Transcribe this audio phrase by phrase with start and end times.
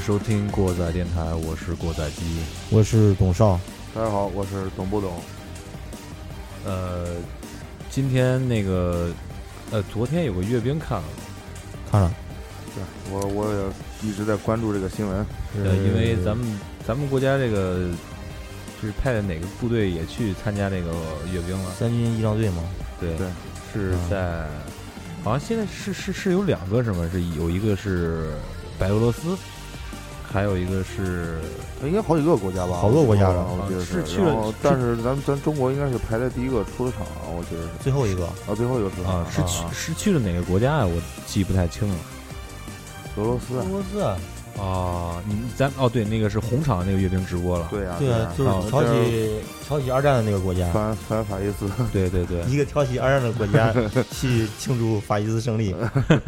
[0.00, 2.40] 收听过载电台，我是过载机。
[2.70, 3.60] 我是董少，
[3.94, 5.12] 大家好，我是董不懂？
[6.64, 7.16] 呃，
[7.90, 9.10] 今天那个，
[9.70, 11.04] 呃，昨天有个阅兵看了，
[11.90, 12.10] 看了，
[12.74, 12.82] 对
[13.12, 15.18] 我我也一直在关注这个新闻。
[15.62, 17.90] 呃，因为咱们咱们国家这个
[18.80, 20.92] 就是派的哪个部队也去参加这个
[21.30, 21.70] 阅兵了？
[21.78, 22.62] 三军仪仗队吗，
[22.98, 23.26] 对对，
[23.72, 24.46] 是在，
[25.22, 27.08] 好像现在是是是有两个什么？
[27.10, 28.32] 是有一个是
[28.78, 29.36] 白俄罗斯，
[30.32, 31.40] 还有一个是
[31.82, 32.76] 应该好几个国家吧？
[32.76, 37.68] 好多国家了我记得是去了但是咱咱中国应该是排在第一个出的场啊，我记得是。
[37.82, 40.86] 最后一个啊，最后一个出的啊，是去是去了哪个国家呀？
[40.86, 41.96] 我记不太清了。
[43.16, 43.64] 俄罗斯俄。
[43.64, 44.00] 罗斯，
[44.60, 47.66] 啊，你咱哦对，那个是红场那个阅兵直播了。
[47.70, 51.68] 对呀，对啊，就是啊挑起挑起二战的那个国家，反反法西斯。
[51.92, 53.72] 对对对，一个挑起二战的国家
[54.12, 55.74] 去庆祝法西斯胜利，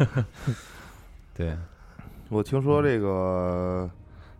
[1.37, 1.55] 对，
[2.33, 3.87] 我听说这个，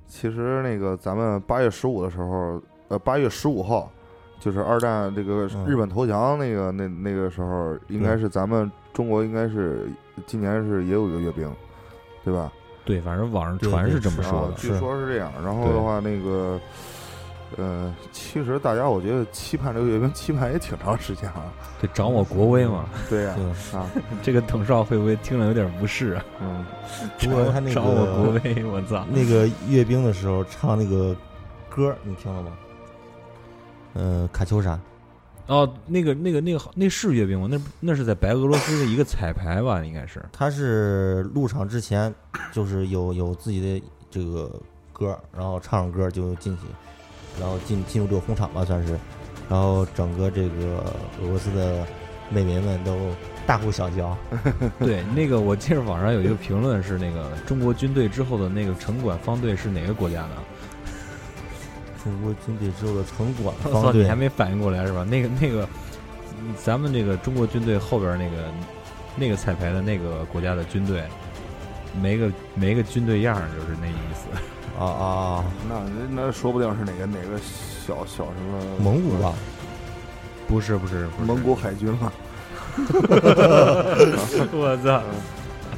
[0.07, 3.87] 其实那个咱们八月十五的时候，呃，八月十五号，
[4.39, 9.87] 就是二战这个嗯日本投降那个那那个时候，应该是咱们中国应该是
[10.25, 11.49] 今年是也有一个阅兵，
[12.23, 12.51] 对吧？
[12.83, 14.53] 对，反正网上传是这么说的。
[14.57, 15.31] 据说是这样。
[15.43, 16.59] 然后的话，那个，
[17.57, 21.53] 呃，其实大家我觉得期盼这个阅兵期盼也挺长时间了。
[21.79, 22.85] 对，掌握国威嘛。
[23.09, 23.79] 对呀、对。
[23.79, 23.89] 啊，
[24.21, 26.25] 这个董少会不会听了有点不适啊？
[26.41, 26.65] 嗯，
[27.19, 29.05] 不过他那掌握国威，我操！
[29.11, 31.15] 那个阅兵的时候唱那个
[31.69, 32.51] 歌，你听了吗？
[33.93, 34.79] 呃，卡秋莎，
[35.45, 37.47] 哦，那个那个那个那是阅兵吗？
[37.47, 39.83] 那那是在白俄罗斯的一个彩排吧？
[39.85, 40.23] 应该是。
[40.31, 42.11] 他是入场之前
[42.51, 44.51] 就是有有自己的这个
[44.91, 46.63] 歌，然后唱上歌就进去，
[47.39, 48.97] 然后进进入这个红场吧，算是，
[49.49, 50.83] 然后整个这个
[51.21, 51.85] 俄罗斯的
[52.29, 52.97] 美民们都
[53.45, 54.15] 大呼小叫，
[54.79, 60.29] 对，那个我记得网上有一个评论是那个中国军队之后的那个城管方队是哪个国家的？
[62.03, 65.05] 中国军队之后的城管，方队你还没反应过来是吧？
[65.09, 65.67] 那个那个，
[66.41, 68.51] 嗯咱们这个中国军队后边那个
[69.15, 71.03] 那个彩排的那个国家的军队，
[72.01, 74.27] 没个没个军队样儿就是那意思。
[74.79, 75.75] 啊啊啊，那
[76.09, 79.33] 那说不定是哪个哪个小小什么蒙古吧？
[80.47, 82.11] 不是不是不是蒙古海军嘛。
[84.51, 85.01] 我操！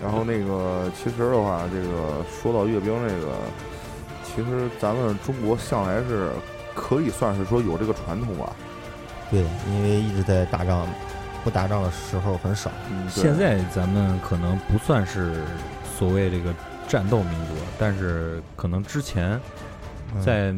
[0.02, 3.34] 然后那个，其实的话，这个说到阅兵这个，
[4.24, 6.30] 其实咱们中国向来是
[6.74, 8.54] 可以算是说有这个传统吧。
[9.32, 10.88] 对，因为一直在打仗，
[11.44, 12.72] 不打仗的时候很少。
[13.10, 15.44] 现在咱们可能不算是
[15.98, 16.54] 所谓这个
[16.88, 19.40] 战斗民族，但是可能之前
[20.16, 20.53] 嗯在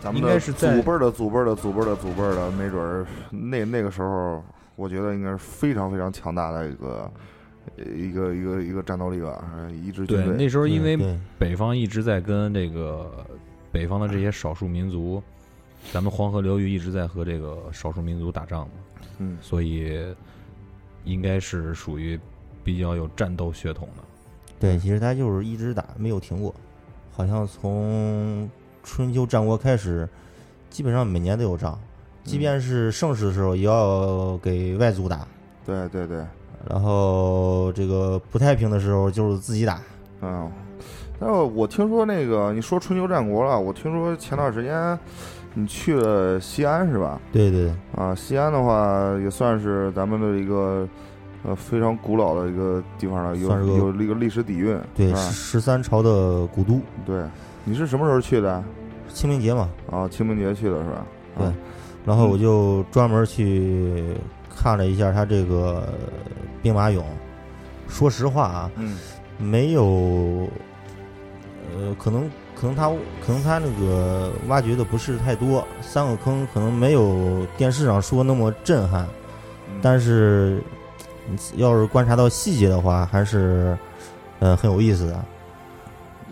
[0.00, 4.42] 咱们的应该是在祖辈儿的祖辈儿的祖辈儿的祖辈儿的，没准儿那那个时候，
[4.76, 7.10] 我觉得应该是非常非常强大的一个
[7.76, 10.36] 呃一个一个一个战斗力吧，呃一支军对队。
[10.36, 10.96] 那时候因为
[11.38, 13.26] 北方一直在跟这个
[13.72, 15.20] 北方的这些少数民族，
[15.92, 18.74] 咱们黄河流域一直在和这个少数民族打仗嘛，
[19.18, 20.14] 嗯，所以
[21.04, 22.18] 应该是属于
[22.62, 24.04] 比较有战斗血统的。
[24.58, 26.54] 对，其实他就是一直打，没有停过，
[27.12, 28.48] 好像从
[28.82, 30.08] 春秋战国开始，
[30.70, 31.78] 基本上每年都有仗，
[32.24, 35.26] 即便是盛世的时候，也要给外族打。
[35.64, 36.24] 对对对，
[36.68, 39.80] 然后这个不太平的时候，就是自己打。
[40.22, 40.50] 嗯。
[41.20, 44.96] 但是我听说那个你说春秋战国了，我听说前段时间
[45.54, 47.20] 你去了西安是吧？
[47.32, 50.88] 对对对，啊，西安的话也算是咱们的一个
[51.48, 57.22] 呃非常古老的一个地方了，有算是个有一个历史底蕴，对十十三朝的古都，对。
[57.64, 58.62] 你是什么时候去的？
[59.12, 59.68] 清明节嘛。
[59.90, 61.06] 啊，清明节去的是吧？
[61.38, 61.54] 对啊，
[62.04, 64.14] 然后我就专门去
[64.54, 65.88] 看了一下他这个
[66.62, 67.02] 兵马俑。
[67.88, 68.98] 说实话啊，嗯
[69.38, 70.48] 没有，
[71.74, 72.90] 呃，可能可能他
[73.24, 79.06] 可能他那个挖掘的不是太多，三个坑可能没有电视上说那么震撼，
[79.68, 80.62] 嗯，但是
[81.30, 83.76] 你要是观察到细节的话，还是
[84.40, 85.24] 呃很有意思的。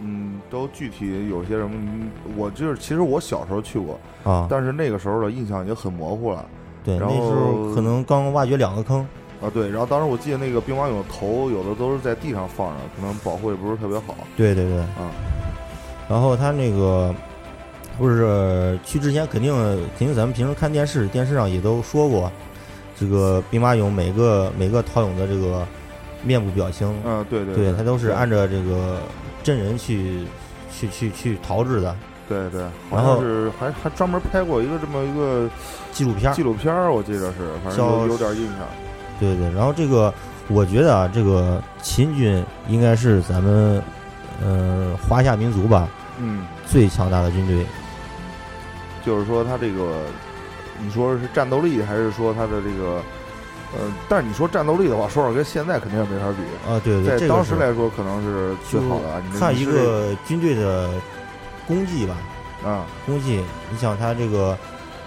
[0.00, 1.70] 嗯，都具体有些什么？
[1.74, 6.44] 嗯我就是其实我小时候去过，啊，但是那个时候的印象已经很模糊了
[6.84, 9.00] 对，那然后时候可能刚挖掘两个坑，
[9.40, 9.48] 啊。
[9.52, 15.10] 对，然后当时我记得那个兵马俑头有的都是在地上放着，可能保护也不是特别好对对对，啊。
[16.08, 17.14] 然后他那个
[17.98, 19.54] 不是去之前肯定
[19.98, 22.30] 肯定咱们平时看电视，电视上也都说过，
[22.98, 25.66] 这个兵马俑每个每个陶俑的这个
[26.22, 28.98] 面部表情，嗯，对对对，它都是按照这个
[29.42, 30.24] 真人去
[30.72, 31.94] 去去去陶制的
[32.28, 35.48] 对对，好然后像是还还专门拍过一个这么一个
[35.92, 36.42] 纪录片儿纪。
[36.42, 38.66] 录片儿，我记得是，反正叫有有点印象。
[39.20, 40.12] 对对，然后这个
[40.48, 43.80] 我觉得啊，这个秦军应该是咱们
[44.42, 45.88] 呃，华夏民族吧
[46.18, 47.64] 嗯，最强大的军队。
[49.04, 50.00] 就是说他这个，
[50.82, 53.02] 你说是战斗力，还是说他的这个，
[53.72, 56.70] 呃，但是你说战斗力的话，说实话跟现在肯定是没法比。
[56.70, 60.90] 啊，对对，在这当时来说，可能是最好的看一个军队的
[61.66, 62.16] 功绩吧，
[62.64, 64.56] 啊，功绩，你想他这个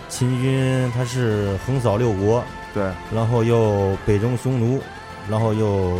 [0.07, 2.43] 秦军，他是横扫六国，
[2.73, 2.83] 对，
[3.13, 4.81] 然后又北征匈奴，
[5.29, 5.97] 然后又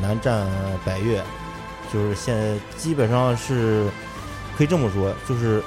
[0.00, 0.46] 南战
[0.84, 1.22] 百越，
[1.92, 3.86] 就是现在基本上是
[4.56, 5.62] 可以这么说，就是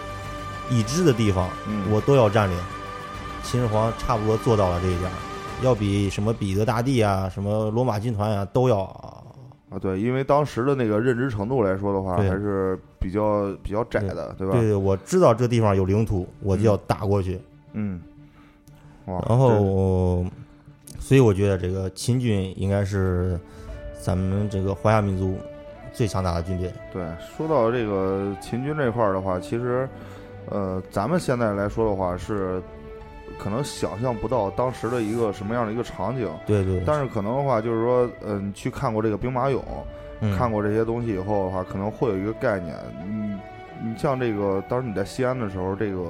[0.70, 2.58] 已知的地方嗯，我都要占领。
[3.46, 5.16] 秦始皇差不多做到了这一点儿，
[5.64, 8.80] 要比什么彼得大帝啊、什么罗马军团啊都要
[9.70, 14.54] 啊，对，因为当时的那个认知程度来说的话，还是比较比较窄的，对吧？
[14.54, 17.40] 对对，我知道这地方有领土，我就要打过去。
[17.74, 18.02] 嗯，
[19.06, 20.26] 哇，然后，
[21.00, 23.40] 所以我觉得这个秦军应该是
[24.02, 25.38] 咱们这个华夏民族
[25.94, 26.74] 最强大的军队。
[26.92, 29.88] 对说到这个秦军这块儿的话，其实，
[30.50, 32.62] 呃，咱们现在来说的话是
[33.38, 39.62] 可能想象不到当时的一个什么样的一个场景，对对，但是可能的话就是说，嗯、去看过这个兵马俑，
[40.22, 42.76] 嗯看过这些东西以后的话，可能会有一个概念。
[43.06, 46.04] 你你像这个，当时你在西安的时候，这个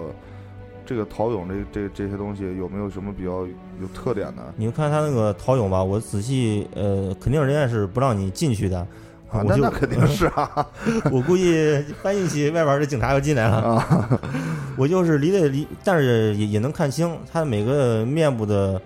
[0.85, 3.45] 这个陶俑这这这些东西有没有什么比较
[3.81, 4.53] 有特点的？
[4.55, 8.85] 你看他那个陶俑吧，我仔细呃，肯定人家是不让你进去的。
[9.31, 10.65] 啊，我就那那肯定是啊
[11.11, 13.57] 我估计搬进去，外边的警察要进来了。
[13.57, 14.19] 啊，
[14.77, 18.81] 我就是离得离，但是也也能看清他每个面部的，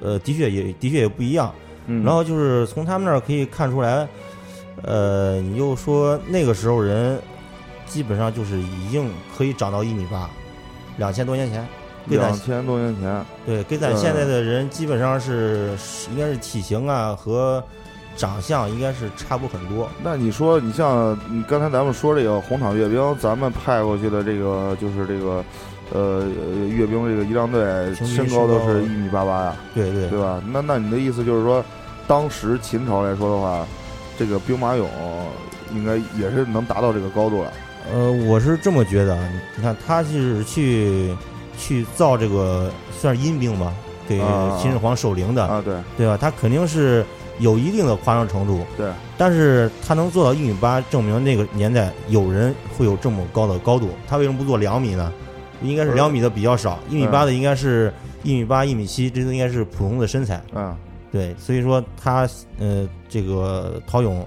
[0.00, 1.52] 呃，的确也的确也不一样。
[1.90, 4.06] 嗯然后就是从他们那儿可以看出来，
[4.82, 7.18] 呃，你就说那个时候人
[7.86, 10.28] 基本上就是已经可以长到一米八，
[10.98, 11.66] 两千多年前，
[12.08, 15.70] 两千多年前，对跟咱呃现在的人基本上是
[16.12, 17.64] 应该是体型啊和
[18.18, 19.88] 长相应该是差不很多。
[20.02, 25.44] 那你说，你像你刚才咱们说这个红场阅兵，咱们派过去的这个就是这个，
[25.92, 27.62] 呃，呃阅兵这个仪仗队，
[27.94, 30.42] 身高都是一米八八呀，对对对吧？
[30.52, 31.64] 那那你的意思就是说，
[32.08, 33.64] 当时秦朝来说的话，
[34.18, 34.84] 这个兵马俑
[35.72, 37.52] 应该也是能达到这个高度了。
[37.92, 39.16] 呃，我是这么觉得，
[39.56, 41.16] 你看他是去
[41.56, 43.72] 去造这个算是阴兵吧，
[44.08, 46.18] 给啊秦始皇守灵的，啊，对对吧？
[46.20, 47.06] 他肯定是
[47.38, 53.90] 有一定的夸张程度，对，但是他能做到一米八，证明那个年代有人会有这么高的高度。
[54.06, 55.12] 他为什么不做两米呢？
[55.62, 57.92] 应该是两米的比较少，一米八的应该是
[58.22, 60.42] 一米八、一米七，这都应该是普通的身材。
[60.54, 60.76] 嗯
[61.10, 64.22] 对，所以说他呃这个陶俑，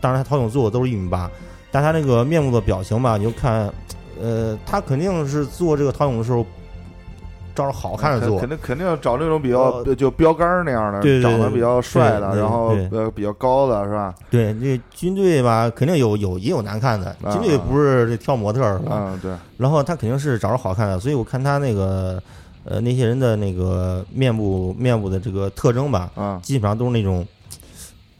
[0.00, 1.30] 当然他陶俑做的都是一米八，
[1.70, 3.72] 但他那个面部的表情吧，你就看，
[4.20, 6.44] 呃，他肯定是做这个陶俑的时候，
[7.58, 14.14] 照着好看的做肯肯，定肯定要找那种比较呃就标杆那样的，长得比较帅的，然后呃比较高的是吧？
[14.30, 19.08] 对，那军队吧，肯定有有也有难看的，啊军队不是这挑模特是吧？
[19.10, 22.22] 嗯，对，然后他肯定是找着好看的，所以我看他那个
[22.62, 27.26] 呃那些人的那个面部面部的这个特征吧，啊基本上都是那种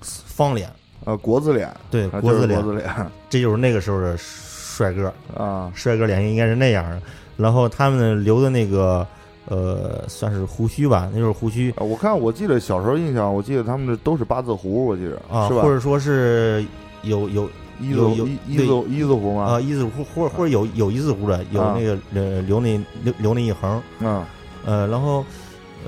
[0.01, 0.69] 方脸，
[1.05, 2.93] 呃国字脸，对，啊国字脸，国字脸
[3.31, 7.01] 这就是那个时候的帅哥，啊帅哥脸应该是那样的。
[7.37, 9.07] 然后他们留的那个
[9.49, 15.49] 呃算是胡须吧，那就是胡须啊，我看我记得小时候印象，我记得他们这都是八字胡，我记得啊？
[15.49, 16.65] 或者说是
[17.03, 17.49] 有有
[17.81, 19.45] 一字有有一字一字胡吗？
[19.45, 24.25] 啊一字胡，或者或者有有一字胡的，有啊那个呃留那留留那一横，嗯
[24.67, 25.25] 呃，然后，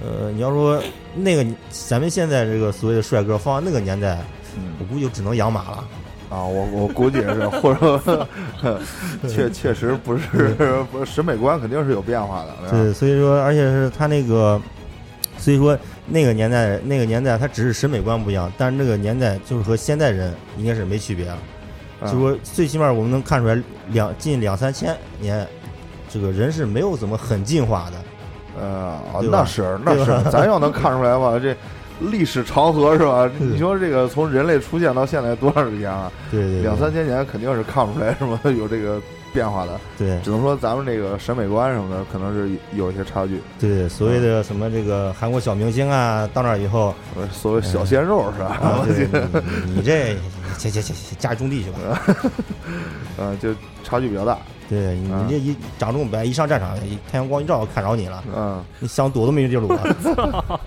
[0.00, 0.80] 呃，你要说
[1.14, 4.18] 那个咱们现在这个所谓的帅哥放在那个年代，
[4.78, 5.84] 我嗯估计就只能养马了。
[6.30, 8.26] 啊，我我估计也是，或者说
[9.28, 10.54] 确确实不是
[10.92, 14.60] 不是审美观肯定是有变化的，对所以说，而且是他那个，
[15.36, 21.26] 所以说那个年代那个年代，他只是审美观不一样，但是那个年代就是和现代人应该是没区别
[22.02, 25.46] 就说最起码我们能看出来两近两三千年，
[26.08, 27.96] 这个人是没有怎么很进化的。
[28.58, 28.98] 呃，
[29.30, 31.54] 那是那是，咱要能看出来吧，这
[32.00, 33.30] 历史长河是吧？
[33.38, 36.10] 你说这个从人类出现到现在多长时间了？
[36.30, 39.00] 对对对，两三千年肯定是看不出来什么 有这个
[39.32, 43.40] 变化的，对只能说咱们这个审美观什么的可能是有一些差距。
[43.58, 46.94] 对，所谓的什么这个韩国小明星啊，到那儿以后。
[47.16, 48.84] 呃所谓小鲜肉是吧？
[49.66, 50.16] 你你这
[50.58, 51.78] 去去去去家里种地去吧。
[53.18, 53.50] 嗯， 就
[53.84, 54.38] 差距比较大。
[54.68, 60.60] 对你啊这一长这么白，一上战场，一太阳光一照，看着你了，嗯，你想躲都没地儿躲。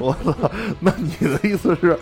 [0.00, 0.50] 我操，
[0.80, 1.98] 那你的意思是，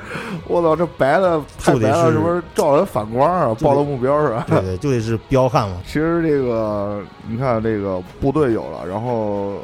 [0.47, 3.55] 我操，这白的太白了，是是不是照人反光啊？
[3.61, 4.45] 暴露目标是吧？
[4.49, 5.77] 对对，就得是彪悍嘛。
[5.87, 9.59] 其实这个，你看这个部队有了，然后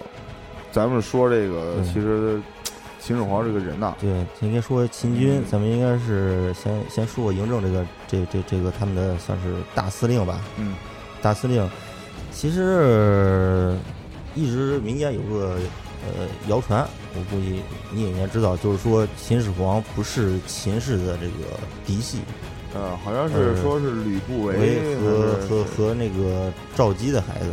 [0.71, 2.41] 咱们说这个，嗯其实
[3.01, 10.75] 秦始皇这个人呐，对，应该说秦军，咱们应该是先先说嬴政这个这这这个他们的算是大司令吧，嗯
[11.21, 11.69] 大司令。
[12.31, 13.77] 其实
[14.35, 15.57] 一直民间有个
[16.07, 22.19] 呃谣传，我估计你也应该知道，就是说秦始皇不是秦氏的这个嫡系，
[22.75, 27.53] 呃，好像是说是吕不韦为和和和那个赵姬的孩子。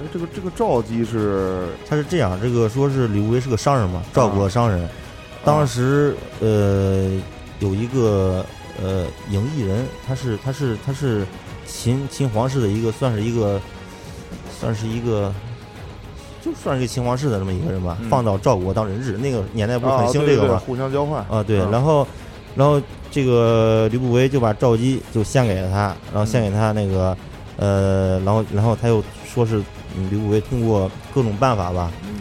[0.00, 4.88] 哎，这个这个赵姬是他是这样，这个说是吕不韦是个商人嘛，赵国商人，
[5.44, 7.10] 当时呃
[7.60, 8.44] 有一个
[8.82, 11.26] 呃影艺人，他是他是他是
[11.66, 13.60] 秦秦皇室的一个算是一个
[14.58, 15.32] 算是一个
[16.44, 20.62] 就算是一个秦皇室的这么一个人吧，嗯放到赵国当人质，那个年代不是啊很兴这个吗？
[20.66, 22.06] 互相交换啊，对，嗯然后
[22.56, 27.16] 然后这个吕不韦就把赵姬就献给了他，然后献给他那个
[27.56, 29.62] 呃，然后然后他又说是
[29.96, 31.90] 嗯吕不韦通过各种办法吧。
[32.04, 32.16] 嗯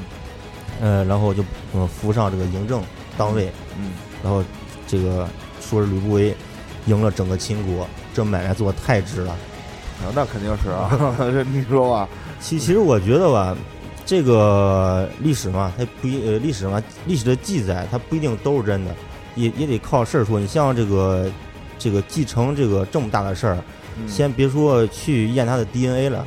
[0.84, 2.82] 呃，然后就嗯扶上这个嬴政
[3.18, 3.92] 当位，嗯
[4.24, 4.44] 然后
[4.88, 5.28] 这个
[5.60, 6.36] 说是吕不韦
[6.88, 9.32] 赢了整个秦国，这买卖做得太值了。
[9.32, 12.10] 啊，那肯定是啊，这 你说吧，
[12.40, 13.56] 其其实我觉得吧，
[14.05, 18.96] 这个历史嘛，它不一呃历史嘛，历史的记载它不一定都是真的，
[19.36, 20.39] 也也得靠事儿说。
[20.39, 21.31] 你像这个
[21.79, 23.58] 这个继承这个这么大的事儿，
[23.98, 26.25] 嗯先别说去验他的 DNA 了，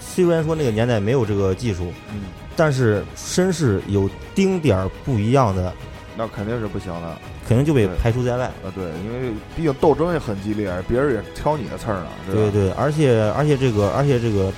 [0.00, 2.22] 虽然说那个年代没有这个技术，嗯，
[2.56, 5.72] 但是身世有丁点儿不一样的，
[6.16, 7.16] 那肯定是不行的。
[7.44, 8.44] 肯定就被排除在外。
[8.46, 14.50] 啊，对，因为毕竟斗争也很激烈，别人也挑你的刺儿呢，对对，而且而且这个而且这个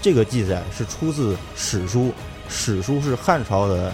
[0.00, 2.12] 这个记载是出自史书，
[2.48, 3.92] 史书是汉朝的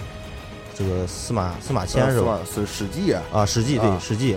[0.74, 2.38] 这个司马司马迁是吧？
[2.52, 4.34] 是《史记》啊，啊，《史记》对，啊《史记》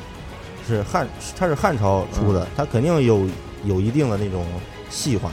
[0.68, 1.08] 是汉，
[1.38, 3.28] 它是汉朝出的，它肯定有
[3.66, 4.46] 有一定的那种
[4.90, 5.32] 细化，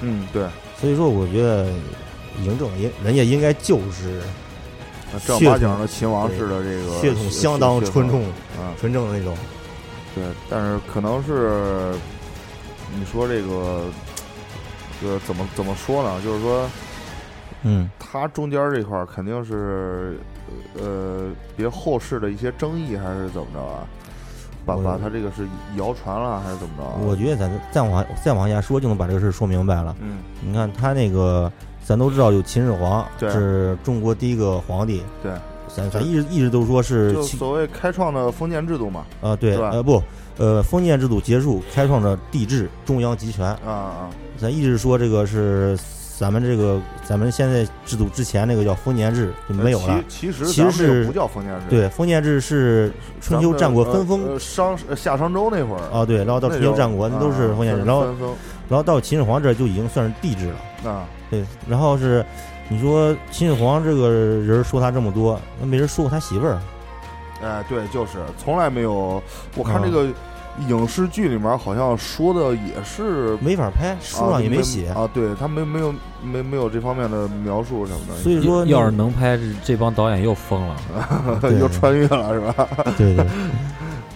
[0.00, 0.46] 嗯，对，
[0.80, 1.66] 所以说我觉得
[2.42, 4.20] 嬴政应人家应该就是
[5.26, 8.22] 正八经的秦王式的这个血统相当纯，正
[8.58, 9.36] 啊，纯正的那种。
[10.14, 11.92] 对，但是可能是
[12.96, 13.84] 你说这个，
[15.00, 16.20] 这个怎么怎么说呢？
[16.22, 16.68] 就是说，
[17.62, 20.18] 嗯，他中间这块儿肯定是
[20.80, 23.86] 呃，别后世的一些争议，还是怎么着啊？
[24.66, 25.46] 把把他这个是
[25.76, 26.96] 谣传了，还是怎么着啊？
[27.04, 29.94] 我觉得咱再往再往下说，就能把这个事儿说明白了。
[30.00, 31.52] 嗯，你看他那个，
[31.84, 35.02] 咱都知道有秦始皇，对是中国第一个皇帝。
[35.22, 35.32] 对，
[35.68, 39.04] 咱咱一直一直都说是就所谓开创的封建制度嘛。
[39.20, 40.02] 啊，对，呃不，
[40.38, 43.46] 呃封建制度结束，开创的帝制，中央集权。
[43.46, 45.78] 啊啊，咱一直说这个是
[46.18, 50.02] 咱们这个咱们现在制度之前那个叫封建制就没有了。
[50.08, 58.04] 其其实其实不叫封建制，对，封建制是春秋战国分封商呃夏商周那会儿啊，对，然后到春秋战国那都是封建制，啊然后
[58.68, 60.90] 然后到秦始皇这就已经算是帝制了。
[60.90, 62.24] 啊，对，然后是
[62.68, 66.58] 你说秦始皇这个人说他这么多，那没人说过他媳妇儿。
[67.44, 69.22] 哎，对，就是从来没有。
[69.56, 70.06] 我看啊这个
[70.68, 74.88] 影视剧里面好像说的也是没法拍，书上也没写。
[74.90, 80.76] 啊，对他没没有没没有这方面的描述什么的，所以说要是能拍，这这帮导演又疯了。
[81.60, 82.68] 又穿越了是吧？
[82.96, 83.26] 对对，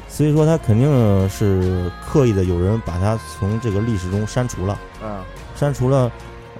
[0.08, 5.20] 所以说他肯定是刻意的，有人把他从这个历史中删除了，嗯，
[5.54, 6.10] 删除了。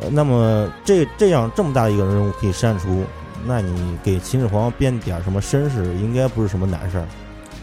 [0.01, 3.03] 呃，那么这这样这么大的一个人物可以删除，
[3.47, 7.07] 那你给秦始皇编点什么身世，应该不是什么难事儿。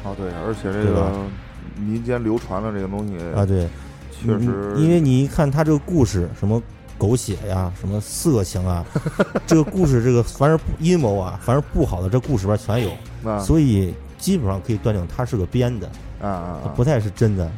[0.03, 1.12] 啊对，而且这个
[1.77, 3.46] 民间流传的这个东西啊。
[3.46, 3.67] 对，
[4.12, 6.62] 确实嗯因为你一看他这个故事，什么
[6.98, 8.86] 狗血呀，什么色情啊，
[9.46, 15.88] 这个故事这个凡是阴谋啊，凡是不好的，这故事里边全有，啊所以基本上可以断定他是个编的，
[16.22, 16.74] 啊啊啊。
[16.75, 17.51] 不太是真的。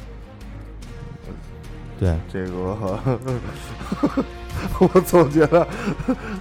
[1.99, 2.99] 对，这个，
[4.79, 5.67] 我总觉得，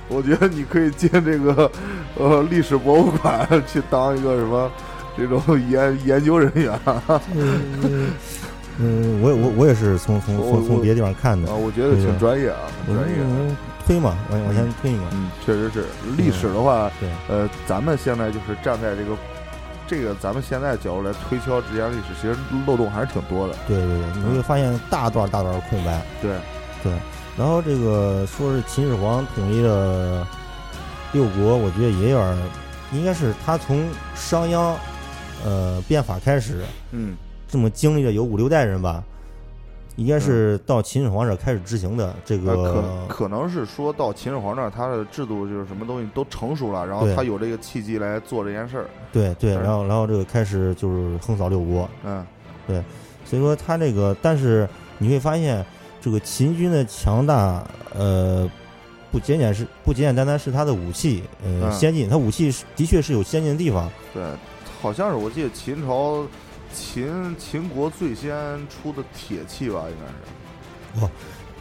[0.08, 1.70] 我觉得你可以进这个
[2.16, 4.70] 呃历史博物馆去当一个什么
[5.16, 7.02] 这种研研究人员啊，
[7.34, 8.10] 嗯，
[8.78, 13.16] 嗯，我我我也是从从我我从从别的地方看的啊，我觉得挺专业啊，我很专业。
[13.20, 13.56] 嗯
[13.86, 15.84] 推嘛，往往前推一个，嗯，确实是
[16.16, 19.16] 历史的话，对，呃，咱们现在就是站在这个
[19.86, 22.34] 这个咱们现在角度来推敲之前历史，其实
[22.66, 23.54] 漏洞还是挺多的。
[23.68, 26.02] 对对对，你会发现大段大段的空白。
[26.20, 26.32] 对
[26.82, 26.92] 对，
[27.36, 30.26] 然后这个说是秦始皇统一了
[31.12, 32.36] 六国，我觉得也有点儿，
[32.92, 34.74] 应该是他从商鞅
[35.44, 37.16] 呃变法开始，嗯
[37.46, 39.04] 这么经历了有五六代人吧，
[39.96, 43.06] 应该是到秦始皇这儿开始执行的这呃，可个。
[43.08, 48.86] 可能是说到秦始皇那儿，他的制度就是什么东西都成熟了，然后他有这个契机来做这件事儿。
[49.12, 52.26] 对对，然后然后这个开始就是横扫六国，嗯
[52.66, 52.82] 对
[53.24, 55.64] 所以说他这个，但是你会发现
[56.06, 58.48] 这个秦军的强大，呃，
[59.10, 64.22] 不简简是不简简单单是他的武器呃嗯先进，他武器是的确是有先进的地方，对，
[64.80, 66.24] 好像是我记得秦朝
[66.72, 68.30] 秦秦国最先
[68.68, 69.96] 出的铁器吧，应
[70.94, 71.12] 该是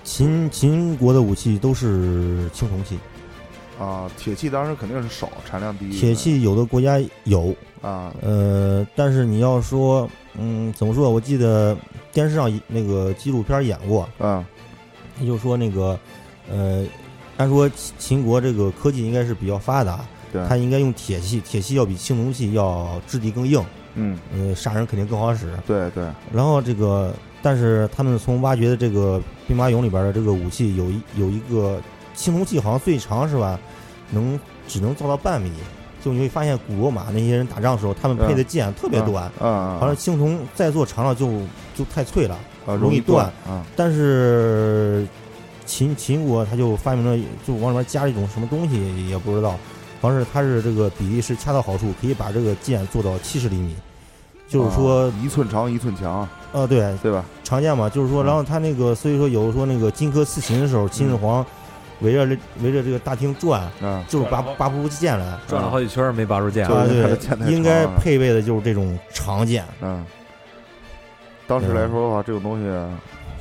[0.03, 2.99] 秦秦国的武器都是青铜器，
[3.79, 5.89] 啊，铁器当时肯定是少，产量低。
[5.89, 7.49] 铁器有的国家有，
[7.81, 11.09] 啊，呃，但是你要说，嗯，怎么说？
[11.09, 11.75] 我记得
[12.15, 14.43] 电视上那个纪录片演过，嗯
[15.19, 15.99] 他就说那个，
[16.49, 16.85] 呃，
[17.35, 19.99] 按说秦秦国这个科技应该是比较发达，
[20.31, 23.61] 对，它应该用铁器，铁器要比青铜器要质地更硬，
[23.95, 25.51] 嗯，呃，杀人肯定更好使。
[25.67, 31.81] 对对，然后这个，但是他们从挖掘的这个兵马俑里边的这个武器，有一有一个
[32.13, 33.59] 青铜器，好像最长是吧，
[34.11, 35.51] 能只能造到半米。
[36.05, 41.27] 就你会发现，古罗马那些人打仗的时候，他们配的剑特别短，啊，好像青铜再做长了就
[41.75, 42.37] 就太脆了。
[42.67, 43.25] 啊容易断。
[43.47, 45.03] 啊，但是
[45.65, 49.57] 秦秦国他就发明了，就往里面加了一种什么东西也不知道，
[49.99, 53.75] 好像是它是这个比例是恰到好处，可以把这个剑做到七十厘米，
[54.47, 57.25] 就是说啊，一寸长一寸强，呃，对，对吧？
[57.43, 58.25] 常见嘛，就是说，嗯。
[58.27, 61.43] 然后他那个，所以说有说那个荆轲刺秦的时候，秦始皇
[62.01, 62.25] 围着
[62.61, 66.87] 围着这个大厅转，嗯，就是拔拔不出剑来，转了好几圈没拔出剑就来。
[66.87, 70.05] 对，应该配备的就是这种长剑，嗯，
[71.47, 72.65] 当时来说的话，这种东西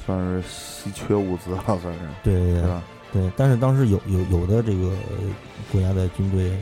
[0.06, 2.70] 算是稀缺物资了， 算是，对对对。
[3.12, 3.32] 对。
[3.36, 5.16] 但是当时有有有的这个呃
[5.72, 6.52] 国家的军队，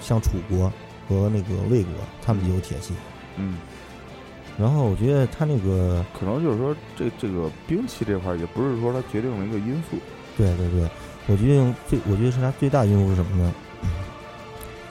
[0.00, 0.72] 像楚国
[1.08, 1.92] 和那个魏国，
[2.24, 2.94] 他们就有铁器。
[3.36, 3.58] 嗯，
[4.58, 9.96] 然后我觉得他那个，可能就是说，这这个兵器这块儿也不是说它决定了一个因素，
[10.36, 10.88] 对对对，
[11.26, 13.52] 我觉得最，我觉得是他最大的因素是什么呢？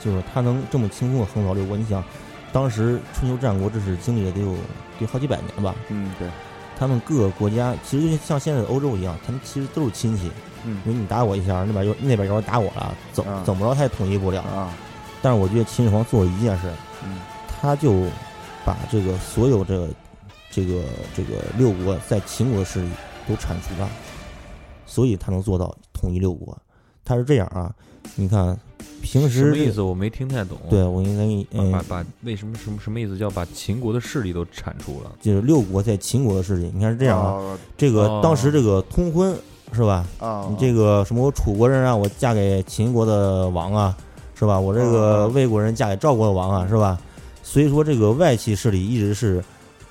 [0.00, 1.76] 就是他能这么轻松的横扫六国。
[1.76, 2.02] 你想，
[2.52, 4.56] 当时春秋战国这是经历了得有
[4.98, 6.28] 得好几百年吧，嗯，对，
[6.76, 10.30] 他们各个国家其实就像现在的欧洲一样，他们其实都是亲戚。
[10.64, 14.40] 嗯因为你打我一下，那边又那边要是打我了，怎啊怎么着他也统一不了。
[14.42, 14.72] 啊，
[15.20, 16.72] 但是我觉得秦始皇做了一件事，
[17.04, 17.18] 嗯
[17.60, 18.04] 他就
[18.64, 19.88] 把这个所有这个
[20.50, 20.82] 这个
[21.16, 22.88] 这个六国在秦国的势力
[23.28, 23.88] 都铲除了，
[24.86, 26.54] 所以他能做到统一六国。
[27.04, 27.74] 他是这样啊，
[28.14, 28.56] 你看
[29.00, 29.80] 平时什么意思？
[29.80, 30.56] 我没听太懂。
[30.68, 33.16] 对，我应该给你嗯把，把为什么什么什么意思？
[33.18, 35.10] 叫把秦国的势力都铲除了？
[35.20, 39.34] 就是六国在秦国的势力，你看是这样啊，啊这个哦当时这个通婚
[39.72, 40.06] 是吧？
[40.18, 43.96] 啊，你这个什么，我楚国人啊，我嫁给秦国的王啊，
[44.34, 44.60] 是吧？
[44.60, 47.00] 我这个嗯魏国人嫁给赵国的王啊，是吧？
[47.42, 49.42] 所以说，这个外戚势力一直是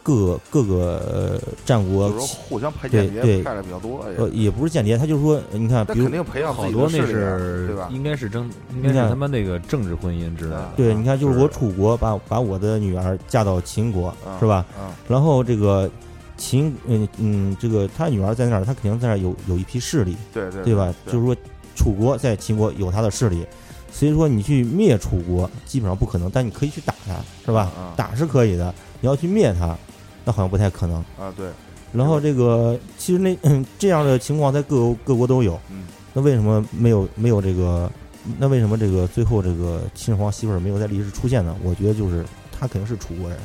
[0.03, 7.89] 各各个呃战国就是说互相派对对间谍派的比较多，呃也，不是间谍，他就是说，你看，比如那肯定培养自好多那己势力啊是对吧？
[7.91, 10.73] 应该是争，应该是你看他妈那个政治婚姻之类的啊。
[10.75, 14.65] 对，你看，就是是我楚国把把我的女儿嫁到秦国，啊是吧？
[14.77, 15.89] 啊，然后这个
[16.35, 20.93] 秦，嗯嗯，这个他女儿在那儿，他肯定在那儿有有一批势力，对对对吧？
[21.05, 21.35] 就是说，
[21.75, 23.45] 楚国在秦国有他的势力，
[23.91, 27.71] 所以说你去灭楚国基本上不可能，但你可以去打他，是吧？
[27.77, 29.77] 啊打是可以的，你要去灭他，
[30.23, 30.97] 那好像不太可能。
[31.19, 31.47] 啊，对，
[31.91, 33.37] 然后这个其实那
[33.77, 37.89] 这样的情况在各国各国都有，嗯那为什么没有没有这个？
[38.37, 41.55] 那为什么这个最后这个秦始皇媳妇儿没有在历史出现呢？
[41.63, 43.39] 我觉得就是他肯定是楚国人，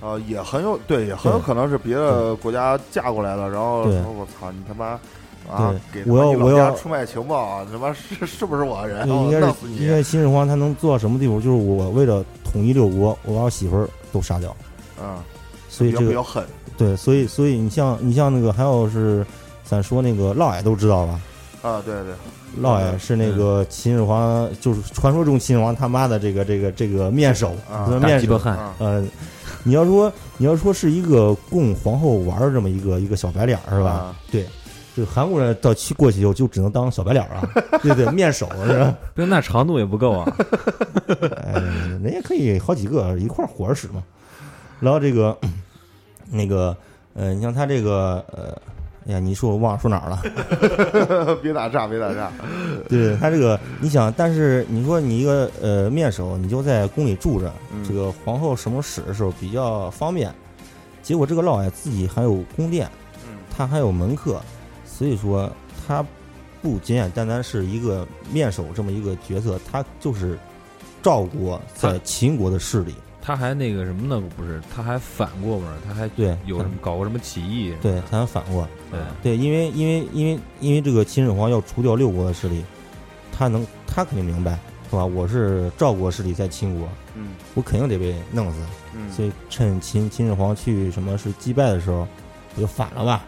[0.00, 4.98] 啊，也很有对，也很有可能是别的国家嫁过来的，然后说我操你他妈
[5.48, 9.06] 啊，给我要我要出卖情报啊，他妈是是不是我人？
[9.06, 11.40] 对，我应该是应该秦始皇他能做到什么地步？
[11.40, 14.56] 就是我为了统一六国，我把我媳妇儿都杀掉。
[15.00, 15.16] 嗯，
[15.76, 16.44] 所以这个比较比较狠，
[16.78, 19.26] 对，所以所以你像你像那个还有是，
[19.62, 21.20] 咱说那个嫪毐都知道吧？
[21.60, 22.14] 啊，对对，
[22.62, 29.04] 嫪毐是那个秦始皇，就是传说中秦始皇他妈的这个这个这个面首，啊面鸡巴汉，啊呃，
[29.64, 33.90] 你要说你要说是一个供皇后玩儿这么一个一个小白脸儿是吧？
[33.90, 34.46] 啊对，
[34.96, 37.46] 这个韩国人到去过去以后就只能当小白脸儿啊，
[37.82, 38.94] 对对，面首是吧？
[39.14, 40.36] 那长度也不够啊。
[41.44, 41.60] 哎，
[42.02, 44.02] 人家可以好几个一块儿活着使嘛。
[44.78, 45.36] 然后这个
[46.30, 46.76] 那个
[47.14, 48.56] 呃，你像他这个呃，
[49.08, 51.36] 哎呀，你说我忘了说哪儿了？
[51.42, 52.30] 别打岔，别打岔，
[52.88, 60.32] 对他这个，你想，但是你说你一个呃面首，你就在宫里住着，嗯这个皇后什么使的时候比较方便。
[61.02, 62.90] 结果这个嫪毐自己还有宫殿，
[63.28, 64.40] 嗯他还有门客，
[64.84, 65.48] 所以说
[65.86, 66.04] 他
[66.60, 70.36] 不简简单单是一个面首这么一个角色，他就是
[71.00, 72.92] 赵国在秦国的势力。
[73.26, 74.22] 他还那个什么呢？
[74.36, 77.74] 不是，他还反过门儿，他还对，有什么搞过什么起义？
[77.82, 78.68] 对，他还反过。
[78.88, 82.64] 对，对，因为因为因为因为这个秦始皇要除掉六国的势力，
[83.32, 84.52] 他能他肯定明白
[84.88, 85.04] 是吧？
[85.04, 88.58] 我是赵国势力在秦国，嗯我肯定得被弄死。
[88.94, 92.06] 嗯，所以趁秦秦始皇去什么是击败的时候，
[92.54, 93.24] 我就反了吧，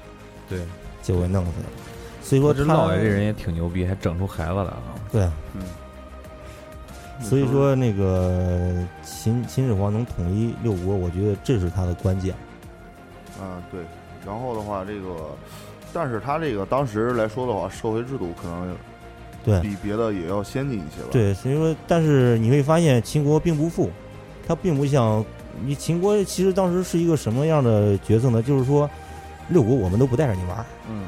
[0.48, 0.60] 对，
[1.02, 1.66] 结果给弄死了。
[2.22, 4.94] 所以说他这老爷这人也挺牛逼，还整出孩子来了。
[5.10, 5.22] 对，
[5.54, 5.62] 嗯，
[7.20, 12.34] 所以说那个秦秦始皇能统一六国，我觉得这是他的关键。
[13.40, 13.80] 嗯，对。
[14.26, 15.30] 然后的话，这个，
[15.92, 18.76] 但是他这个当时来说的话，社会制度可能
[19.44, 23.90] 对比别的也要先进一些吧。，对，所以说，但是你会发现秦国并不富，
[24.46, 25.24] 他并不像
[25.64, 28.42] 你秦国其实当时是一个什么样的角色呢？
[28.42, 28.90] 就是说，
[29.48, 31.06] 六国我们都不带着你玩儿，嗯，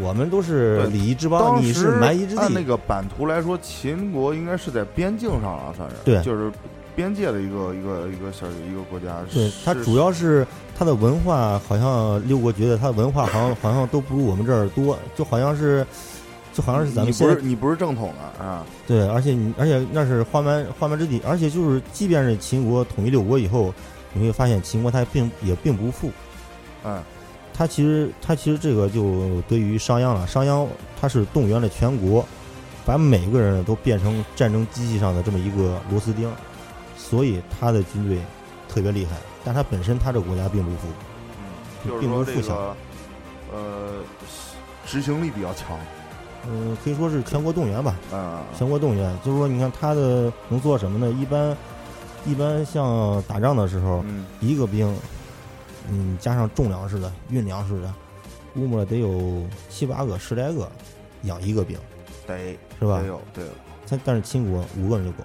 [0.00, 2.40] 我们都是礼仪之邦，当你是时蛮夷之地。
[2.40, 6.50] 按那个版图来说，秦国应该是在边境上了，算是对就是
[6.94, 9.16] 边界的一个一个一个小一个国家。
[9.32, 10.46] 对，它主要是
[10.76, 15.86] 它的文化，好像六国觉得它的文化好像好像都不如我们这儿多，就好像是，
[16.52, 23.72] 就好像是咱们不是你不是正统的啊，对，而且你而且那是花蛮花蛮之地，而且就是即便是秦国统一六国以后，
[24.12, 26.10] 你会发现秦国它并也并不富，
[26.84, 27.00] 嗯
[27.56, 30.66] 它其实它其实这个就得益于商鞅了，商鞅
[31.00, 32.22] 他是动员了全国，
[32.84, 36.30] 把每个人都变成战争机器上的这么一个螺丝钉，
[36.98, 38.18] 所以他的军队
[38.68, 40.86] 特别厉害，但他本身他这个国家并不富，
[41.38, 42.76] 嗯，就是并不富强个
[43.54, 43.92] 呃
[44.86, 45.78] 执行力比较强，
[46.48, 48.42] 嗯、可以说是全国动员吧，啊。
[48.56, 51.10] 全国动员，就是说你看他的能做什么呢？
[51.18, 51.56] 一般
[52.26, 54.26] 一般像打仗的时候，嗯。
[54.40, 54.94] 一个兵，
[55.90, 57.94] 嗯，加上种粮食的、运粮食的，
[58.54, 60.70] 估摸着得有七八个、十来个
[61.22, 61.78] 养一个兵，
[62.26, 63.06] 得是吧得？
[63.06, 63.48] 有得有。
[63.88, 65.24] 但但是秦国五个人就够。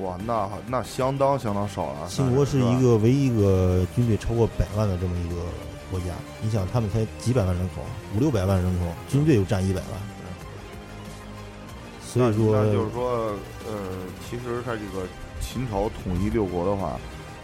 [0.00, 2.08] 哇，那那相当相当少了。
[2.08, 5.42] 秦国是一个唯一一个军队超过百万的这么一个
[5.90, 6.06] 国家。
[6.40, 7.82] 你想，他们才几百万人口，
[8.16, 9.90] 五六百万人口，军队又占一百万，
[12.02, 13.34] 所以那说，那就是说，
[13.68, 13.74] 呃，
[14.28, 15.06] 其实他这个
[15.42, 16.98] 秦朝统一六国的话，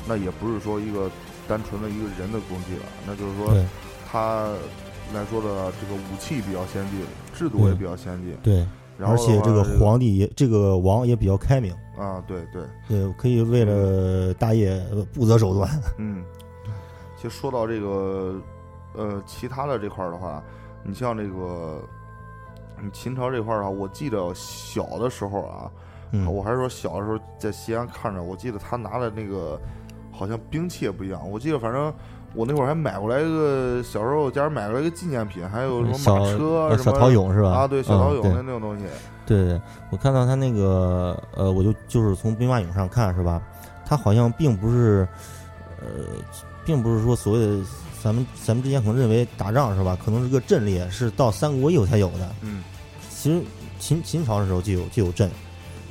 [0.07, 1.11] 那也不是说一个
[1.49, 3.53] 单纯的一个人的功绩了，那就是说
[4.09, 4.51] 他
[5.15, 7.01] 来说的这个武器比较先进，
[7.35, 8.67] 制度也比较先进，对，
[8.99, 15.69] 然后而且这个皇帝也，这个王也比较开明，啊，对对，对，可以为了大业呃不择手段。
[15.97, 16.23] 嗯，
[17.17, 18.37] 其实说到这个
[18.95, 20.43] 呃其他的这块儿的话，
[20.85, 21.83] 你像这个。
[22.81, 25.69] 你秦朝这块儿啊，我记得小的时候啊，
[26.13, 29.61] 嗯，我还是说小的时候在西安看着，我记得他拿的那个
[30.19, 31.31] 好像兵器也不一样。
[31.31, 31.93] 我记得反正
[32.35, 37.51] 我那会儿还买过来一个，小时候家人买过来一个纪念品，还有什么马车什么陶俑是吧？
[37.51, 38.85] 啊，对，小陶俑的那种东西。
[39.25, 43.41] 对对，我看到他那个呃，我就就是从兵马俑上看是吧？
[43.87, 45.07] 他好像并不是，
[45.81, 45.87] 呃，
[46.65, 47.63] 并不是说所谓的
[48.03, 49.97] 咱们咱们之前可能认为打仗是吧？
[50.05, 52.29] 可能是个阵列，是到三国以后才有的。
[52.43, 52.63] 嗯
[53.11, 53.43] 其实
[53.81, 55.29] 秦秦朝的时候就有就有阵，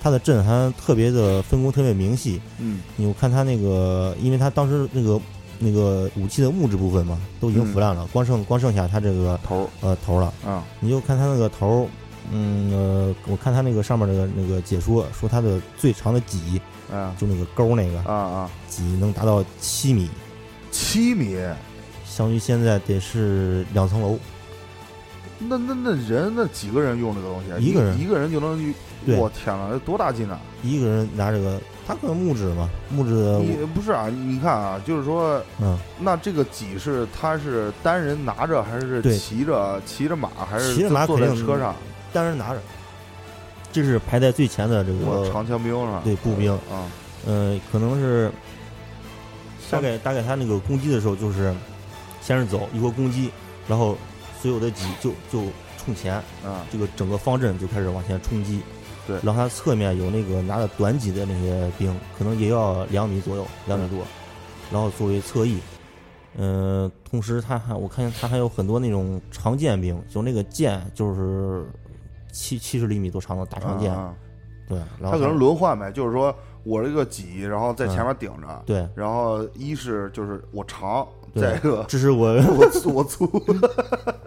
[0.07, 2.39] 他的阵还特别的分工特别明细。
[2.59, 2.79] 嗯。
[2.95, 5.19] 你我看他那个，因为他当时那个
[5.59, 9.67] 那个武器的木质部分嘛，都已经腐烂了，光剩光剩下他这个头儿。
[9.81, 10.33] 呃头了。
[10.45, 10.63] 啊。
[10.79, 11.87] 你就看他那个头儿，
[12.31, 17.13] 嗯呃，我看他那个上面那个那个解说说他的最长的戟，啊。
[17.19, 20.09] 就那个钩那个啊啊，戟能达到七米，
[20.71, 21.35] 七米，
[22.05, 24.17] 相当于现在得是两层楼。
[25.39, 27.57] 那那那人那几个人用这个东西啊？
[27.59, 27.99] 一个人。
[27.99, 28.73] 一个人就能，
[29.05, 30.39] 对我天呐，这多大劲啊！
[30.63, 34.07] 一个人拿这个，他可能木质嘛，木质的，你不是啊？
[34.09, 41.75] 你看啊，就是说，嗯，那这个戟是他是单人拿着，还是对骑着骑着马，还是骑着马坐肯定在车上？
[42.11, 42.59] 单人拿着，
[43.71, 46.01] 这是排在最前的这个，长枪兵是吧？
[46.03, 46.89] 对步兵啊，
[47.25, 48.31] 呃，可能是
[49.69, 51.53] 大概大概他那个攻击的时候，就是
[52.21, 53.29] 先是走一波攻击，
[53.67, 53.95] 然后
[54.41, 55.43] 所有的戟就就
[55.77, 58.61] 冲前，啊这个整个方阵就开始往前冲击。
[59.07, 59.15] 对。
[59.23, 64.05] 然后它侧面有那个拿着短戟的那些兵，可能也要两米左右，两米多，
[64.71, 65.59] 然后作为侧翼。
[66.39, 71.65] 嗯、同时他还我看见他还有很多那种长剑兵，就那个剑就是
[72.31, 74.13] 七七十厘米多长的大长剑，啊
[74.69, 76.31] 对，然后他可能轮换呗，就是说
[76.63, 83.25] 我这个戟，然后在前面顶着，对，然后一是就是我长，再一个这是我我 粗我粗。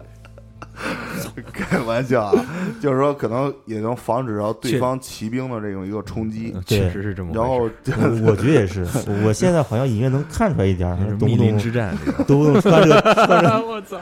[1.51, 2.45] 开玩笑啊，
[2.81, 7.31] 就是说可能也能防止到对方骑兵的这种一个冲击，确实是这么。
[7.33, 8.85] 然后我我觉得也是，
[9.25, 12.95] 我现在好像隐约能看出来一点儿，密林之战，这个动不动穿这
[13.65, 13.97] 我操，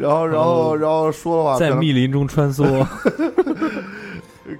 [0.00, 2.86] 然后然后然后说的话，在密林中穿梭，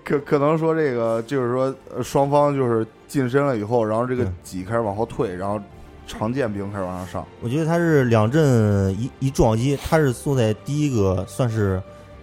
[0.05, 4.35] 可可能说这个就是说呃双方就是近身了以后，然后这个嗯。
[4.43, 5.61] 戟开始往后退，然后
[6.07, 11.81] 长剑兵开始往上上，我觉得他是两阵一一撞击，他是坐在第一个算是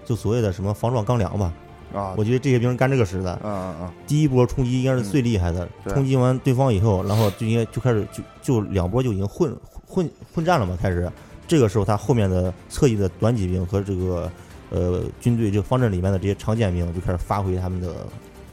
[0.09, 1.53] 就所谓的什么防撞钢梁吧。
[1.93, 3.39] 啊，我觉得这些兵干这个使的。
[3.43, 9.55] 嗯嗯嗯，第一波冲击应该是最厉害的，对冲击完对方以后，然后就应该就开始就就两波就已经混
[9.87, 11.07] 混混战了嘛，开始。
[11.47, 14.31] 这个时候他后面的侧翼的短戟兵和这个
[14.71, 17.93] 呃军队这个方阵里面的这些长剑兵就开始发挥他们的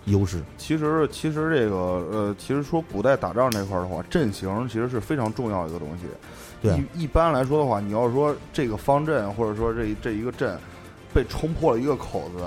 [0.06, 0.42] 优势。
[0.56, 6.04] 其实，其实这个呃，其实说古代打仗这块儿的话，阵型其实是非常重要一个东西。
[6.62, 10.58] 对一般来说的话，你要说这个方阵或者说这这一个阵
[11.16, 12.44] 被冲破了一个口子，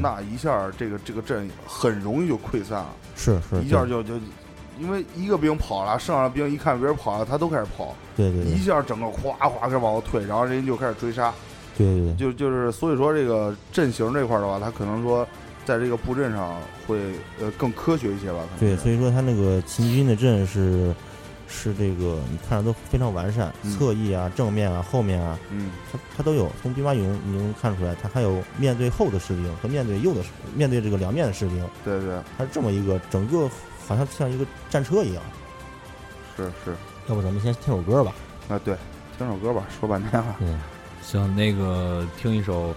[0.00, 4.14] 那一下这个这个阵很容易就溃散了，是是，一下就就。
[4.80, 8.52] 因为一个兵跑了，剩下的兵一看别人跑了，他都开始跑，对对对。
[8.52, 11.32] 一下整个哗哗开始往后退，然后人家就开始追杀，
[11.76, 15.28] 对对对，就就是所以说这个阵型这块儿的话，他可能说
[15.66, 16.56] 在这个布阵上
[16.86, 16.98] 会
[17.38, 20.92] 呃更科学一些吧，对，所以说他那个秦军的阵是
[21.54, 26.50] 是这个你看着都非常完善，嗯侧翼啊、正面啊、后面啊，嗯它它都有。
[26.62, 33.48] 从兵马俑你能看出来，它还有面对后的士兵和面对右的士面对这个两面的士兵，对对它是这么一个整个
[33.86, 35.22] 好像像一个战车一样。
[36.36, 36.74] 是是
[37.06, 38.14] 要不咱们先听首歌吧？
[38.48, 38.74] 啊对，
[39.18, 40.58] 听首歌吧，说半天了，嗯，
[41.02, 42.74] 行，那个听一首，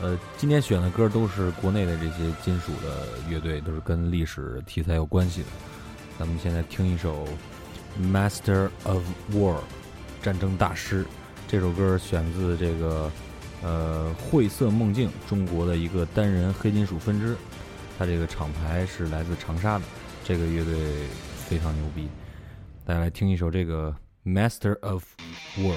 [0.00, 5.48] 呃，今天选的歌都是国内的这些金属的乐队，都是跟历史题材有关系的。
[6.18, 7.24] 咱们现在听一首
[8.00, 9.54] 《Master of War》，
[10.22, 11.04] 战争大师。
[11.48, 13.10] 这首歌选自这个
[13.62, 17.36] 呃晦涩梦境，中国的一个单人黑金属分支。
[17.98, 19.84] 它这个厂牌是来自长沙的，
[20.24, 20.74] 这个乐队
[21.48, 22.08] 非常牛逼。
[22.84, 23.94] 大家来听一首这个
[24.30, 25.04] 《Master of
[25.56, 25.72] War》。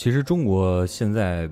[0.00, 1.46] 其实中国现在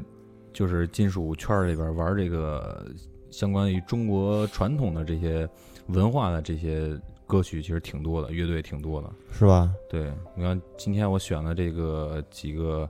[0.55, 2.91] 就是金属圈儿里边玩这个
[3.31, 5.47] 相关于中国传统的这些
[5.89, 9.11] 文化的这些歌曲，其实挺多的，乐队挺多的。
[9.31, 9.71] 是吧？
[9.87, 12.89] 对，你看今天我选了这个几个，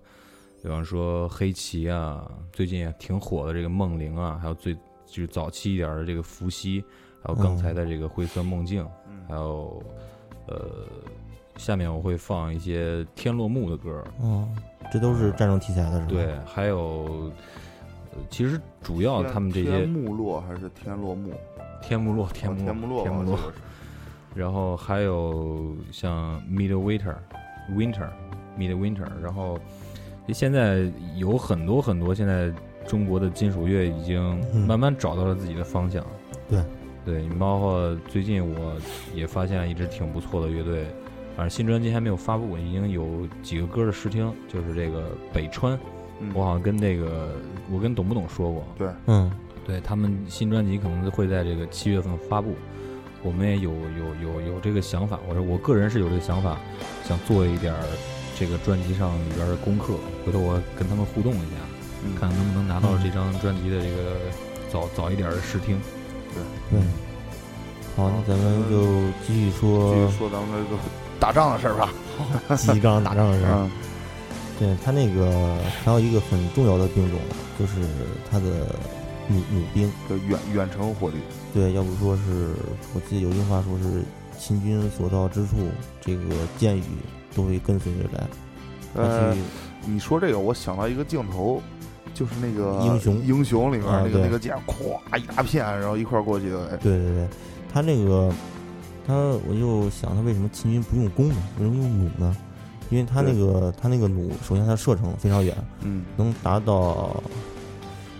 [0.62, 4.72] 比方说黑旗啊，最近也挺火的这个梦灵啊，还有最
[5.06, 6.84] 就是早期一点的这个伏羲，
[7.20, 8.86] 还有刚才的这个灰色梦境，
[9.26, 9.82] 还有
[10.46, 10.86] 呃，
[11.56, 14.48] 下面我会放一些天落幕的歌，哦，
[14.92, 16.06] 这都是战争题材的，是吧？
[16.08, 17.30] 对，还有，
[18.12, 21.32] 呃其实主要他们这些天幕落还是天落幕？
[21.80, 23.38] 天幕落、天哦幕天幕落，天幕落
[24.34, 27.14] 然后还有像 Midwinter、
[27.70, 28.08] Winter、
[28.58, 29.58] Midwinter，然后
[30.32, 32.52] 现在有很多很多现在
[32.86, 36.04] 中国的金属乐已经嗯慢慢找到了自己的方向。
[36.48, 36.62] 对
[37.04, 38.76] 对，包括最近我
[39.14, 40.86] 也发现一支挺不错的乐队，
[41.38, 45.78] 反正新专辑还没有发布，已经有几个歌的试听，就是这个北川
[46.18, 47.36] 嗯我好像跟那个
[47.70, 49.30] 我跟懂不懂说过，对嗯
[49.64, 52.56] 对他们新专辑可能会在这个七月份发布，
[53.22, 56.58] 我们也有有有有这个想法，我说我个人是有这个想法，
[57.04, 57.80] 想做一点儿
[58.36, 59.94] 这个专辑上里边儿的功课，
[60.26, 61.56] 回头我跟他们互动一下，
[62.04, 64.16] 嗯看能不能拿到嗯这张专辑的这个
[64.68, 65.80] 早早一点儿的试听。
[66.34, 66.82] 对。
[67.94, 70.82] 好，那咱们就继续说继说续说咱们这个
[71.20, 71.92] 打仗的事儿吧。
[72.56, 73.52] 鸡刚打仗的事儿。
[73.54, 73.70] 嗯
[74.58, 77.20] 对他那个还有一个很重要的兵种，
[77.56, 77.74] 就是
[78.28, 78.74] 他的
[79.28, 79.88] 弩弩兵。
[80.08, 81.14] 就远远程火力，
[81.54, 82.56] 对，要不说是
[82.92, 84.02] 我记得有句话说是
[84.36, 85.54] 秦军所到之处，
[86.00, 86.82] 这个箭雨
[87.36, 88.26] 都会跟随着来。
[88.92, 89.36] 它呃，
[89.86, 91.62] 你说这个，我想到一个镜头，
[92.12, 97.28] 就是那个英雄英雄里面那个那个箭，咵一大片，然后一块儿过去的，哎对对对，
[97.72, 98.28] 他那个
[99.08, 99.14] 他
[99.48, 101.36] 我就想他为什么秦军不用弓呢？
[101.58, 102.36] 为什么用弩呢？
[102.90, 107.22] 因为他那个他那个弩，首先它射程非常远，嗯，能达到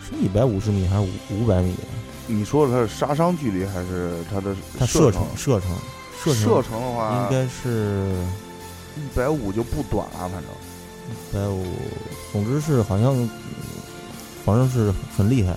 [0.02, 1.74] 是一百五十米还是五五百米？
[2.26, 5.70] 你说的它是杀伤距离还是它的它射程射程
[6.18, 8.14] 射程射程的话，应该是
[8.96, 10.42] 一百五就不短了，反正
[11.10, 11.64] 一百五，
[12.32, 13.28] 总之是好像，嗯
[14.44, 15.54] 反正是很厉害。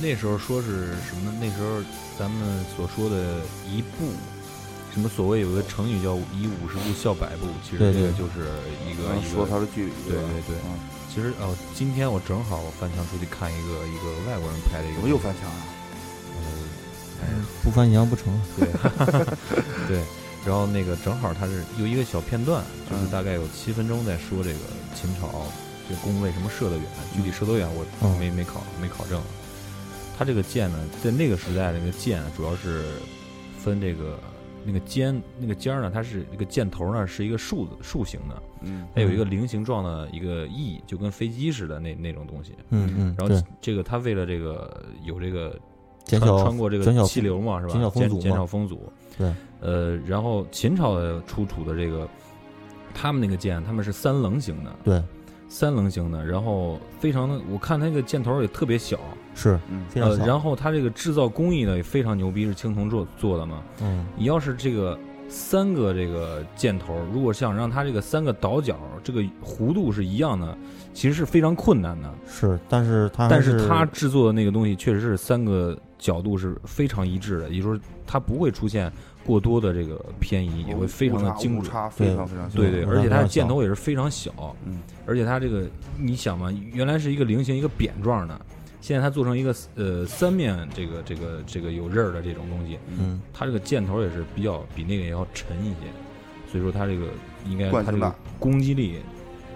[0.00, 1.32] 那时候说是什么？
[1.40, 1.82] 那时候
[2.16, 4.06] 咱们所说的一步，
[4.92, 8.50] 什么所谓有个成语叫“以五十步笑百步”，其实这个就是
[8.90, 9.50] 一个一说个。
[9.50, 15.62] 它的距离，对对对嗯，其实哦，今天我正好我翻墙出去看一个一个外国人拍的一个，怎么又翻墙啊？
[16.34, 16.42] 呃，
[17.22, 17.26] 哎，
[17.62, 18.26] 不翻墙不成。
[18.58, 18.68] 对
[19.86, 20.02] 对，
[20.44, 24.58] 然后那个正好他是有一个小片段，就是嗯大概有七分钟在说这个
[24.94, 25.46] 秦朝
[25.88, 29.22] 这弓为什么射得远，具体射多远我嗯没没考没考证。
[30.18, 32.84] 他这个箭呢，在那个时代那个箭啊主要是
[33.62, 34.18] 分这个
[34.64, 42.52] 那个尖那个尖儿呢，它是一个箭头呢是一个竖的竖形的，嗯它有一个菱形状的一个翼，就跟飞机似的那那种东西。
[42.70, 45.58] 嗯嗯，然后，这个它为了这个有这个
[46.04, 47.72] 减少穿穿过这个气流嘛，是吧？
[47.72, 48.92] 减少风阻减少风阻。
[49.18, 52.08] 对，呃，然后秦朝的出土的这个，
[52.94, 55.02] 他们那个箭，他们是三棱形的，对
[55.50, 58.98] 三棱形的，然后非常的，我看它那个箭头也特别小，
[59.34, 60.24] 是嗯呃，非常小。
[60.24, 63.62] 然后它这个制造工艺呢也非常牛逼，是青铜做做的嘛。
[63.82, 64.96] 嗯你要是这个
[65.28, 70.56] 三个这个箭头，如果想让它这个三个倒角这个弧度是一样的，
[70.94, 72.08] 其实是非常困难的。
[72.28, 78.90] 是，但是它还但是是它制作的那个东西确实是三个角度是非常一致的，也就是说它不会出现
[79.24, 81.60] 过多的这个偏移，也会非常的精准。
[81.60, 82.56] 误差非常非常小。
[82.56, 84.32] 对对，嗯而且它的箭头也是非常小，
[84.66, 88.40] 嗯而且它这个你想嘛，原来是一个菱形一个扁状的，
[88.80, 97.06] 现在它做成一个呃三面这个这个这个有刃儿的这种东西，嗯它这个箭头也是比较比那个也要沉一些，所以说它这个
[97.46, 99.00] 应该它这个惯性大攻击力、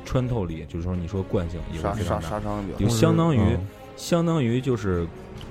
[0.05, 2.29] 穿透力，就是说你说惯性也杀杀会非常大。
[2.29, 2.97] 杀伤力比较就。
[2.97, 5.07] 相当于嗯相当于就是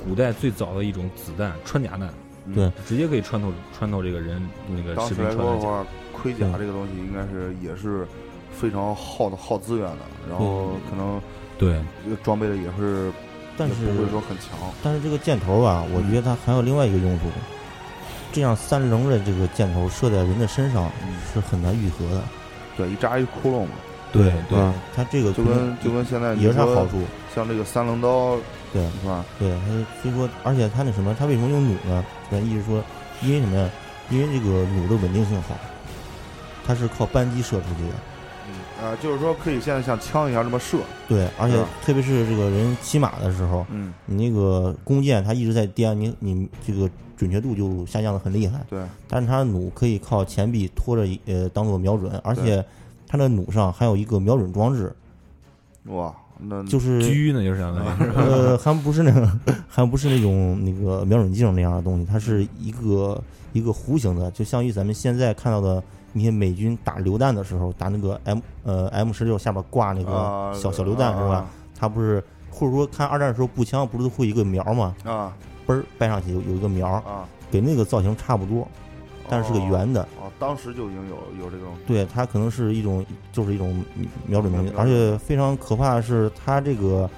[0.06, 2.14] 古代最早的一种子弹穿甲弹，嗯
[2.54, 5.62] 对直接可以穿透穿透这个人那个士当时来兵穿的甲。
[5.62, 8.08] 说的话，盔甲这个东西应该是也是
[8.52, 11.22] 非常耗的耗资源的，然后可能
[11.58, 13.12] 对，这个装备的也是
[13.58, 14.58] 但是不会说很强。
[14.84, 17.26] 但是这个箭头吧，我觉得它还有另外一个用处，
[18.32, 22.22] 这样三棱的这个箭头射在人的身上嗯，是很难愈合的。
[22.76, 23.72] 对，一扎一窟窿嘛，
[24.12, 26.98] 对对啊，它这个就跟就跟现在也是它好处。
[27.36, 28.36] 像这个三棱刀
[28.72, 29.24] 对是吧？
[29.40, 32.04] 对，它所以说，而且它那什么，它为什么用弩呢？
[32.34, 32.84] 咱一直说，
[33.22, 33.70] 因为什么呀？
[34.10, 35.56] 因为这个弩的稳定性好，
[36.66, 37.94] 它是靠扳机射出去的。
[38.50, 40.80] 嗯啊，就是说可以现在像枪一样这么射。
[41.08, 48.60] 对，而且特别是这个人骑马的时候，嗯，你那个弓箭它一直在颠，你你这个准确度就下降的很厉害。
[48.70, 52.64] 对，但是它的弩可以靠前臂拖着呃当做瞄准，而且
[53.08, 54.94] 它的弩上还有一个瞄准装置，
[55.86, 56.14] 哇，
[56.48, 59.30] 那就是狙呢就相当于是呃还不是那个
[59.68, 63.22] 还不是那种那个瞄准镜那样的东西，它是一个
[63.54, 71.46] 一个弧形的，就相当于咱们现在看到的那些美军打榴弹的时候打那个 M 呃 M 十六下边挂那个啊小小榴弹是吧？？
[71.78, 74.96] 它不是或者说看二战的时候步枪不是会一个苗吗？
[75.04, 75.34] 啊
[75.66, 78.68] 嘣儿掰上去有有一个苗，啊，跟那个造型差不多，
[79.30, 80.02] 但是是个圆的。
[80.22, 83.84] 哦，当时就已经有有这种对，它可能是一种，就是一种
[84.26, 87.10] 瞄准东西瞄，准而且非常可怕的是，它这个，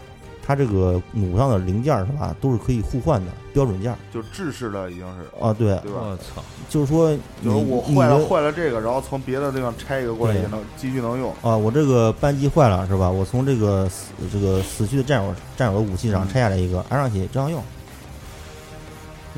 [0.46, 5.54] 它这个弩上的零件儿是吧，都是可以互换的标准件儿就制式的已经是，啊。
[5.54, 6.02] 对，对吧？
[6.02, 11.32] 我操，就是说你就是我坏了你坏了这个，然后从别的地方拆一个过来也能继续能用。
[11.42, 13.10] 啊，我这个扳机坏了是吧？
[13.10, 17.64] 我从这个死这个死去的战友战友的武器上嗯拆下来一个，安上去照样用。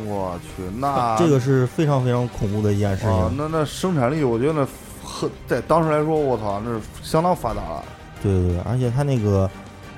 [0.06, 3.38] 我去，那 这个是非常非常恐怖的一件事啊，情。
[3.38, 4.68] 那那生产力，我觉得那
[5.04, 7.84] 很在当时来说，我操，那是相当发达了。
[8.22, 9.50] 对对对，而且它那个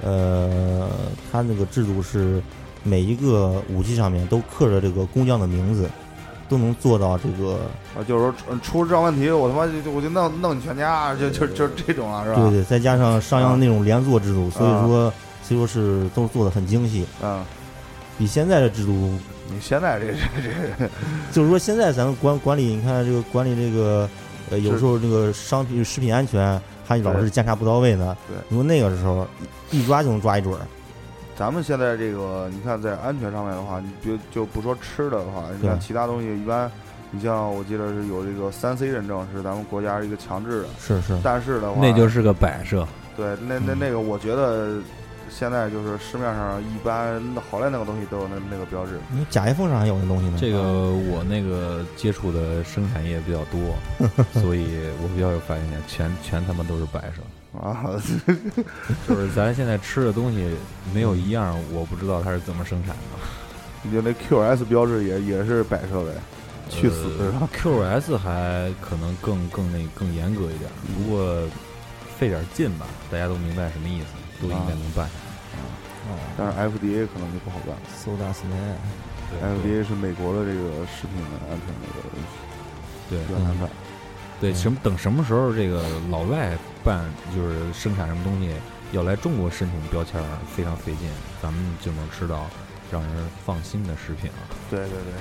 [0.04, 0.90] 呃，
[1.32, 2.42] 它那个制度是
[2.84, 5.90] 每一个武器上面都刻着这个工匠的名字，
[6.48, 7.60] 都能做到这个
[7.98, 12.42] 啊，就是说出出这样问题，我他妈就就我就弄弄你全家，就就就这种啊，是吧？
[12.42, 17.44] 对对，再加上商鞅那种连坐制度，所以啊说所以说是都做的很精细，嗯，
[18.18, 19.14] 比现在的制度
[19.52, 20.18] 你现在这这
[20.78, 20.90] 这，
[21.32, 24.10] 就是说，现在咱们管管理，你看这个管理这个，
[24.52, 28.16] 呃，有时候这个商品食品安全还老是对检查不到位呢。
[28.28, 29.28] 对你说那个时候
[29.72, 30.62] 一一抓就能抓一准儿。
[31.36, 36.70] 咱们现在这个，你看在安全上面的话，你别就不说吃的的话，你对看其他东西一般，
[37.12, 42.86] 你像我记得是有这个三 C 认证，是咱们国家一个强制的，是是，但是的话，那就是个摆设。
[43.16, 44.76] 对，那那嗯那个，我觉得
[45.30, 50.38] 现在就是市面上一般好赖那个东西都有那那个标志，你假 iPhone 上还有那东西呢。
[50.40, 53.76] 这个我那个接触的生产业比较多，
[54.42, 54.66] 所以
[55.02, 57.22] 我比较有发言权，全全他妈都是摆设。
[57.60, 58.00] 啊，
[59.08, 60.50] 就是咱现在吃的东西
[60.94, 63.04] 没有一样我不知道它是怎么生产的。
[63.82, 66.12] 你就那 QS 标志也也是摆设呗，
[66.70, 71.38] 去死是吧？QS 还可能更更那更严格一点，不过
[72.18, 74.08] 费点劲吧，大家都明白什么意思，
[74.42, 75.08] 都应该能办。
[75.08, 75.14] 下
[75.58, 75.64] 来。
[76.10, 78.76] 哦但是 FDA 可能就不好办，Soda s n a
[79.30, 82.00] 对，FDA 是美国的这个食品的安全那个
[83.10, 83.20] 对。
[83.26, 83.70] 比较难办。
[84.42, 87.04] 对，什么等什么时候这个老外办
[87.36, 88.56] 就是生产什么东西
[88.94, 90.26] 要来中国申请标签儿
[90.56, 91.10] 非常费劲，
[91.44, 92.48] 咱们就能吃到
[92.90, 93.12] 让人
[93.46, 94.38] 放心的食品了。
[94.70, 95.14] 对对对，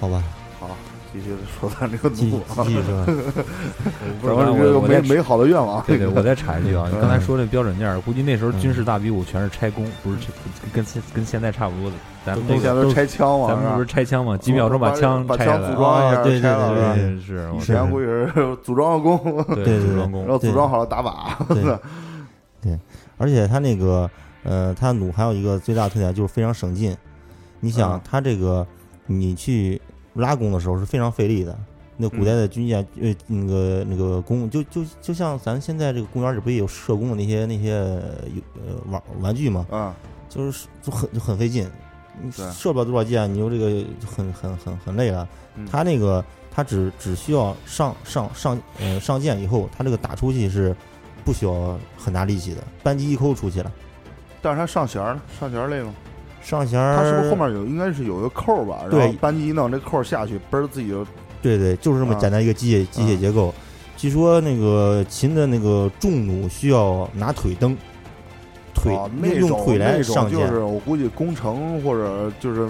[0.00, 0.22] 好吧，
[0.58, 0.76] 好，
[1.14, 2.64] 继续说咱这个继续说，
[4.20, 5.80] 不是咱们这个我我在美美好的愿望。
[5.86, 10.18] 对对，我再插一句啊， 你刚才嗯说这标准件儿，估计那时候军事大比武全是拆工，不是
[10.72, 11.96] 跟现跟现在差不多的。
[12.26, 13.92] 咱们那个现在都是拆枪嘛，咱们不是吧？
[13.92, 14.36] 拆枪吗？
[14.36, 15.36] 几秒钟把枪把。
[15.36, 18.32] 枪组装一下，哦对对拆了对是以是前估计是
[18.64, 21.14] 组装工，对组装工然后组装好了打靶。
[21.54, 21.62] 对
[22.62, 22.78] 对，
[23.18, 24.10] 而且它那个
[24.42, 26.96] 呃，它弩还有一个最大特点就是非常省劲。
[27.60, 28.66] 你想嗯，它这个
[29.06, 29.80] 你去
[30.14, 31.56] 拉弓的时候是非常费力的。
[31.96, 37.70] 那古代的军舰，呃，那个那个弓，就就就像咱现在这个公园里不也有射弓的那些那些
[38.34, 39.64] 有呃玩玩具吗？
[39.70, 39.94] 啊，
[40.28, 41.70] 就是就很就很费劲，
[42.20, 45.28] 你射不了多少箭，你又这个就很很很很累了。
[45.54, 50.74] 嗯它那个他只只需要上上上呃上箭以后，他这个打出去是
[51.24, 53.70] 不需要很大力气的，扳机一扣出去了。
[54.42, 55.94] 但是它上弦儿呢，上弦儿累吗？
[56.44, 58.80] 上弦儿它是不是后面有应该是有一个扣吧？
[58.82, 61.04] 然对后扳机一弄，这扣下去，嘣儿自己就
[61.40, 63.52] 对对，就是这么啊简单一个机械、机械结构。
[63.96, 67.74] 据说那个秦的那个重弩需要拿腿蹬，
[68.74, 68.92] 腿、
[69.38, 72.68] 用腿来上箭，就是我估计工程或者就是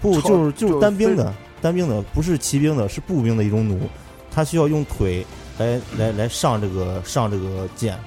[0.00, 3.78] 不就是就是单兵的，单兵的不是骑兵的，是步兵的一种弩，
[4.30, 5.26] 它需要用腿
[5.58, 7.98] 来来来上这个上这个箭。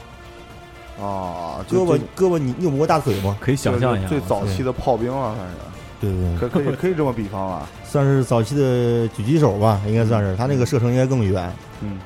[1.02, 3.38] 啊，胳膊胳膊你你有摸过大腿吗？
[3.39, 5.56] 可以想象一下啊，最早期的炮兵了，算是
[6.02, 7.68] 对对对，可可以可以这么比方了。
[7.86, 10.36] 算是早期的狙击手吧，应该算是。
[10.36, 11.52] 他那个射程应该更远。
[11.82, 12.00] 嗯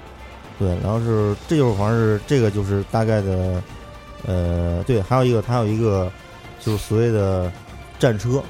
[0.60, 3.62] 对，然后是这就是好像是这个就是大概的，
[4.26, 6.10] 呃，对，还有一个还有一个
[6.60, 7.52] 就是所谓的
[7.98, 8.42] 战车，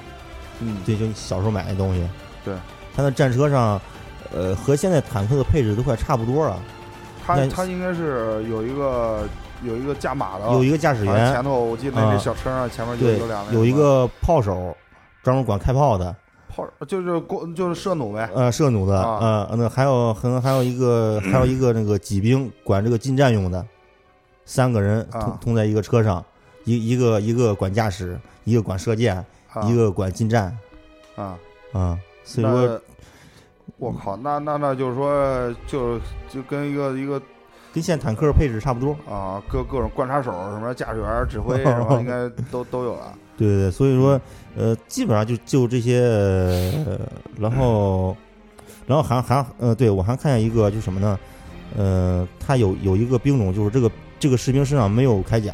[0.59, 2.05] 嗯，对，就你小时候买的东西。
[2.43, 2.53] 对，
[2.93, 3.81] 他的战车上，
[4.35, 6.61] 呃，和现在坦克的配置都快差不多了。
[7.25, 9.23] 他那他应该是有一个
[9.63, 11.33] 有一个驾马的，有一个驾驶员。
[11.33, 14.75] 前，头我记得那小车上前面有有两，个有一个炮手，
[15.23, 16.15] 专门管开炮的，
[16.49, 18.29] 炮，就是弓就是射弩呗。
[18.33, 19.47] 呃，射弩的，啊。
[19.49, 23.65] 呃，那还有可能还有一个还有一个那个骑兵管这个近战用的，
[24.45, 26.23] 三个人通啊同在一个车上，
[26.65, 29.15] 一一个一个管驾驶，一个管射箭，
[29.53, 29.61] 啊。
[29.63, 30.57] 一个管近战，
[31.15, 31.37] 啊，
[31.73, 32.81] 啊，所以说
[33.77, 37.21] 我靠，那那那就是说，就就跟一个一个
[37.73, 38.95] 跟现在坦克配置差不多。
[39.11, 43.13] 啊，各各种观察手什么驾驶员、指挥 什么，应该都都有了。
[43.35, 44.21] 对对对，所以说，
[44.55, 45.99] 呃，基本上就就这些，
[46.85, 46.99] 呃、
[47.39, 48.15] 然后，
[48.85, 51.19] 然后还还呃，对我还看见一个，就是什么呢？
[51.75, 55.51] 呃，他有有一个兵种，就是这个这个士兵身上没有铠甲，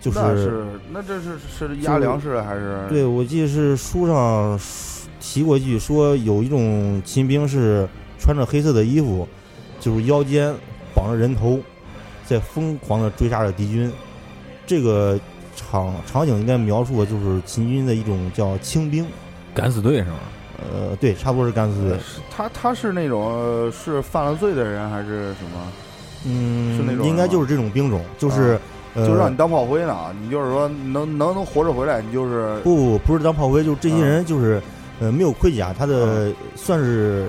[0.00, 2.86] 就那是那这是是压粮食还是？
[2.88, 4.58] 对，我记得是书上
[5.20, 7.86] 提过一句，说有一种秦兵是
[8.18, 9.28] 穿着黑色的衣服，
[9.86, 10.52] 就是腰间
[10.92, 11.60] 绑着人头，
[12.26, 13.88] 在疯狂的追杀着敌军。
[14.66, 15.16] 这个
[15.54, 19.06] 场场景应该描述的就是秦军的一种叫轻兵，
[19.54, 20.16] 敢死队是吗？
[20.58, 21.96] 呃，对，差不多是敢死队。
[21.98, 25.72] 是他他是那种呃是犯了罪的人还是什么？
[26.24, 28.60] 嗯，是那种应该就是这种兵种，就是、啊
[28.94, 30.12] 呃，就让你当炮灰呢？
[30.20, 34.60] 你就是说能能能活着回来，你就是不不不是当炮灰，就是这些啊人就是、
[34.98, 37.28] 呃没有盔甲，他的算是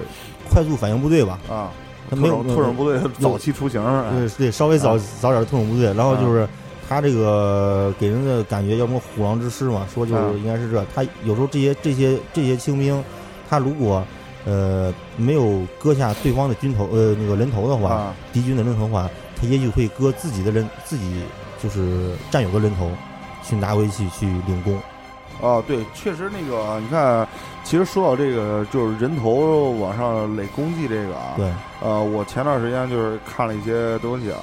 [0.49, 1.70] 快速反应部队吧，啊，
[2.10, 3.84] 他没有特种部队早期雏形。
[3.84, 6.47] 哎对对，稍微早、啊早点的特种部队，然后就是、
[6.88, 10.86] 他这个给人的感觉要么虎狼之师嘛，说就应该是这。
[10.95, 13.03] 他有时候这些这些这些清兵，
[13.49, 14.03] 他如果
[14.45, 21.22] 呃没有割下对方的军头呃那个人头的话，啊，敌军的人头的话，他也许会割自己的人自己
[21.62, 22.89] 就是战友的人头，
[23.43, 24.80] 去拿回去去领功。
[25.42, 27.28] 哦，对，确实那个，你看，
[27.64, 34.40] 其实说到这个，就是人头往上垒功绩这个啊，对，呃，我前段时间就是看了一些东西啊，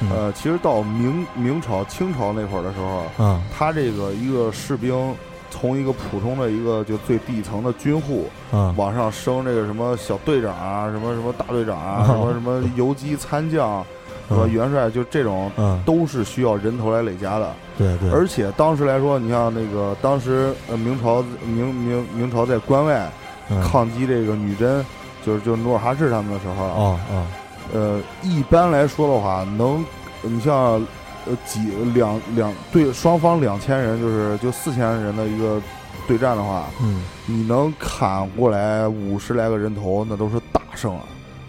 [0.00, 0.10] 嗯。
[0.10, 3.42] 呃，其实到明明朝、清朝那会儿的时候，嗯。
[3.56, 5.14] 他这个一个士兵
[5.50, 8.72] 从一个普通的一个就最底层的军户，嗯。
[8.76, 14.42] 往上升这个什么小队长啊，什么什么大队长啊，哦 什么什么游击参将，是吧？
[14.44, 14.50] 嗯。
[14.50, 17.52] 元帅就这种嗯，都是需要人头来累加的。
[17.76, 23.10] 对对，而且当时来说，你像那个当时呃明朝明明明朝在关外
[23.50, 23.60] 嗯。
[23.62, 24.84] 抗击这个女真，
[25.24, 27.26] 就是就是努尔哈赤他们的时候啊，哦哦。
[27.74, 29.84] 呃，一般来说的话，能
[30.22, 30.54] 你像
[31.26, 31.60] 呃几
[31.94, 35.60] 两两对双方两千人，就是就四千人的一个
[36.06, 41.02] 对战的话，嗯，你能砍过来五十来个人头，那都是大胜了，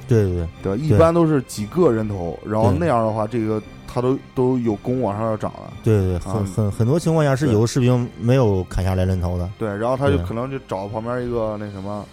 [0.08, 0.78] 对对对，对？
[0.78, 5.74] 一般都是几个人头，然后那样的话，这个他都都有功往上要涨了。
[5.84, 6.48] 对对，很啊。
[6.56, 12.06] 很很多情况下是有的士兵没有砍下来人头的，对，然后他就可能就找旁边一个那什么，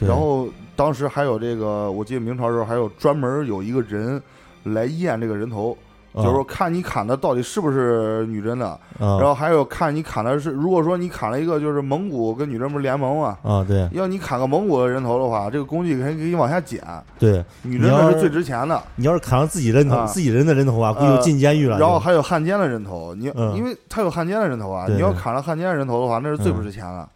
[0.00, 4.20] 然后当时还有这个，我记得明朝时候还有专门有一个人
[4.64, 5.76] 来验这个人头，
[6.14, 8.68] 就是说看你砍的到底是不是女真的，
[9.00, 16.80] 啊，然后还有看你砍的是，如果说你砍了一个就是蒙古跟女真不是联盟嘛，啊对要你砍个蒙古的人头的话，这个工具可以给你往下减，
[17.18, 21.78] 对，女真你要是的是最值钱的，你要是砍了自己人头啊自己人的人头啊，估计就呃进监狱了。
[21.78, 27.08] 然后还有汉奸的人头，你嗯因为他有汉奸的人头啊，你要砍了汉奸的人头的话，那是最不嗯值钱的，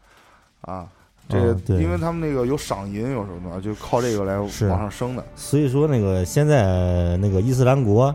[0.62, 0.86] 啊。
[1.30, 5.22] 这个因为他们那个有赏银，有什么的，就靠这个来往上升的。
[5.36, 8.14] 所以说那个现在那个伊斯兰国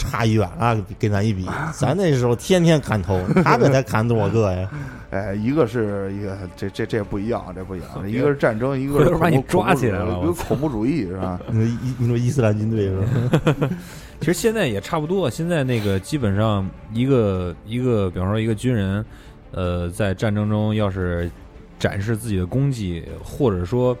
[0.00, 4.70] 差远了，跟咱一比，咱那时候天天砍头， 他们才砍多少个呀？
[5.10, 7.88] 哎，一个是一个，这这这不一样，这不一样。
[8.08, 11.40] 一个是战争，一个是把你抓起来了有恐怖主义一个恐怖主义是吧？
[11.48, 13.68] 那伊你说伊斯兰军队是吧？
[14.20, 19.04] 其实现在也差不多，现在那个基本上一个一个，比方说一个军人，
[19.52, 21.30] 呃，在战争中要是
[21.78, 23.96] 展示自己的功绩，或者说。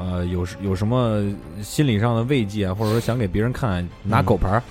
[0.00, 1.20] 呃，有有什么
[1.60, 4.62] 心理上的慰藉啊，或者说想给别人看，拿嗯狗牌？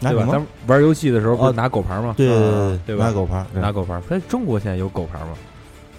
[0.00, 0.32] 拿什么？
[0.32, 2.14] 咱玩游戏的时候不哦是拿狗牌儿吗？
[2.16, 4.02] 对对对吧拿狗牌，拿狗牌儿。
[4.10, 5.28] 哎，中国现在有狗牌吗？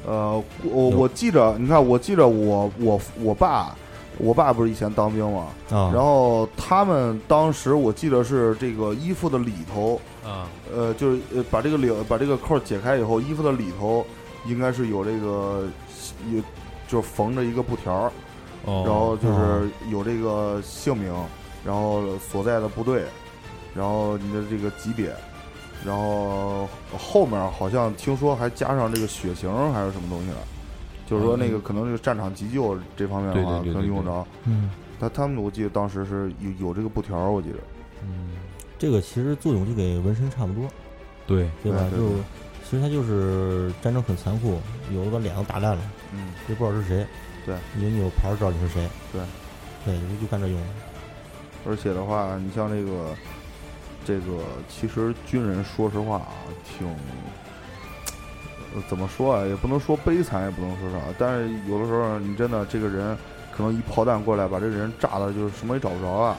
[0.06, 3.76] 呃，我我记着，你看，我记着我我我爸，
[4.20, 14.06] 我爸不是以前当兵嘛，啊，然后他们当时我记得是这个衣服的里头，啊，呃，就是呃把这个领把这个扣解开以后，衣服的里头
[14.46, 15.66] 应该是有这个
[16.34, 16.42] 有
[16.88, 18.10] 就缝着一个布条，
[18.64, 21.14] 哦，然后就是有这个姓名，
[21.66, 23.04] 然后所在的部队，
[23.78, 25.14] 然后你的这个级别，
[25.86, 26.68] 然后
[26.98, 30.38] 后面好像听说还加上这个血型还是什么东西了，
[31.06, 34.26] 就是说那个可能这个战场急救这方面的话可能用着。
[34.46, 37.58] 嗯，他他们我记得当时是有有这个布条，我记得。
[38.02, 38.32] 嗯，
[38.80, 40.68] 这个其实作用就给纹身差不多，
[41.28, 41.80] 对，对吧？
[41.92, 42.24] 就对对对
[42.68, 44.60] 其实它就是战争很残酷，
[44.94, 45.82] 有的把脸都打烂了，
[46.14, 47.06] 嗯，也不知道是谁。
[47.46, 48.86] 对，因为你有牌儿知道你是谁。
[49.14, 49.22] 对，
[49.86, 50.60] 对，就干这用。
[51.66, 53.16] 而且的话，你像这个
[54.08, 54.40] 这个，
[54.70, 56.32] 其实军人说实话啊，
[56.64, 56.88] 挺。
[58.76, 59.46] 呃怎么说啊？
[59.46, 60.98] 也不能说悲惨，也不能说啥。
[61.18, 63.18] 但是有的时候，你真的这个人，
[63.56, 66.38] 可能一炮弹过来，把这个人炸的，就是什么也找不着了，啊，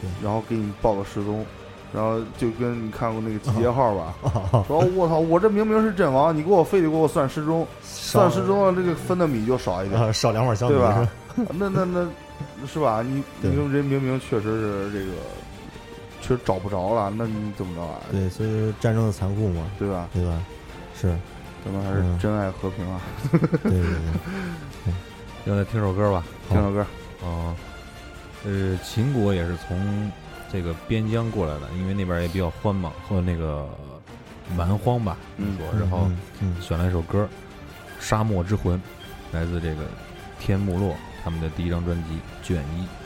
[0.00, 0.08] 对。
[0.22, 1.44] 然后给你报个失踪，
[1.92, 4.14] 然后就跟你看过那个集结号吧，
[4.52, 11.08] 哦， 说我操，我这明明是阵亡，你给我非得给我算失踪，算失踪了，这个分的米就少一点，啊，少两碗小米对吧？
[11.58, 12.08] 那那那，
[12.66, 13.02] 是吧？
[13.02, 15.12] 你对你说人明明确实是这个，
[16.22, 18.00] 确实找不着了，那你怎么着啊？
[18.10, 20.08] 对，所以战争的残酷嘛，对吧？
[20.14, 20.42] 对吧？
[20.98, 21.14] 是，
[21.64, 23.00] 咱们还是珍爱和平啊！
[23.30, 24.94] 对对对。
[25.44, 26.24] 现在 听首歌吧。
[26.48, 26.86] 听首歌，
[27.22, 27.54] 哦，
[28.44, 30.10] 呃，秦国也是从
[30.50, 33.68] 这个边疆过来的，因为那边也比较荒嘛，和那个
[34.56, 36.08] 蛮荒吧，嗯说，然后
[36.60, 37.28] 选了一首歌
[38.04, 38.76] 《沙漠之魂》，
[39.32, 39.82] 来自这个
[40.38, 40.94] 天幕洛
[41.24, 42.14] 他们的第一张专辑
[42.46, 42.82] 《卷一》。「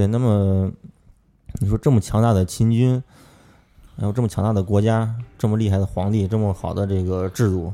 [0.00, 0.72] 对，那么
[1.60, 3.02] 你说这么强大的秦军，
[3.98, 7.70] 还有这么强大的国家，这么厉害的皇帝，这么好的这个制度，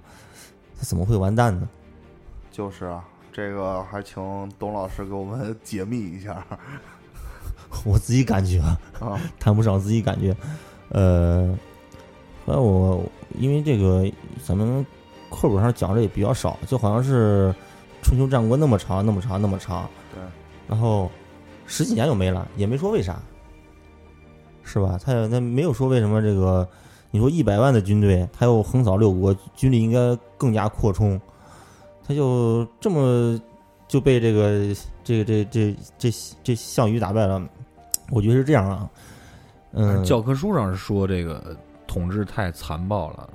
[0.76, 1.68] 他怎么会完蛋呢？
[2.50, 4.20] 就是啊，这个还请
[4.58, 6.44] 董老师给我们解密一下
[7.86, 9.20] 我自己感觉啊， 啊。
[9.38, 10.36] 谈不上自己感觉，
[10.88, 11.56] 呃，
[12.44, 13.04] 后来我
[13.38, 14.04] 因为这个
[14.44, 14.84] 咱们
[15.30, 17.54] 课本上讲的也比较少，就好像是
[18.02, 20.20] 春秋战国那么长那么长那么长，对，
[20.66, 21.08] 然后
[21.66, 23.20] 十几年就没了，也没说为啥，
[24.62, 24.98] 是吧？
[25.02, 26.66] 他也他没有说为什么这个，
[27.10, 31.20] 你说一百万的军队，他又横扫六国，军力应该更加扩充，
[32.06, 33.40] 他就这么
[33.88, 36.12] 就被这个这个这这这
[36.42, 37.42] 这项羽打败了，
[38.10, 38.90] 我觉得是这样啊，
[39.72, 41.56] 嗯，教科书上是说这个
[41.86, 43.28] 统治太残暴了，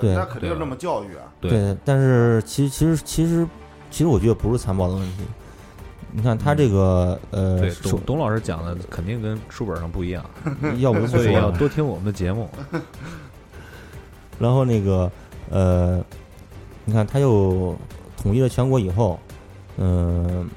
[0.00, 1.32] 对那肯定是这么教育啊。
[1.40, 3.48] 对对，但是其实其实其实
[3.90, 5.24] 其实我觉得不是残暴的问题。
[6.12, 10.24] 你看他这个呃，对，董董老师讲的肯定跟书本上不一样，
[10.78, 11.50] 要不就不 所以要。
[11.52, 12.48] 多听我们的节目。
[14.38, 15.10] 然后那个
[15.50, 16.02] 呃，
[16.84, 17.76] 你看他又
[18.16, 19.18] 统一了全国以后，
[19.78, 20.48] 嗯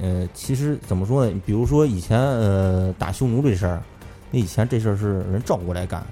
[0.00, 1.40] 呃其实怎么说呢？
[1.46, 3.82] 比如说以前呃打匈奴这事儿，
[4.30, 6.04] 那以前这事儿是人赵国来干，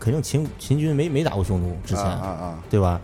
[0.00, 2.64] 肯定秦秦军没没打过匈奴之前，啊啊啊！
[2.70, 3.00] 对吧？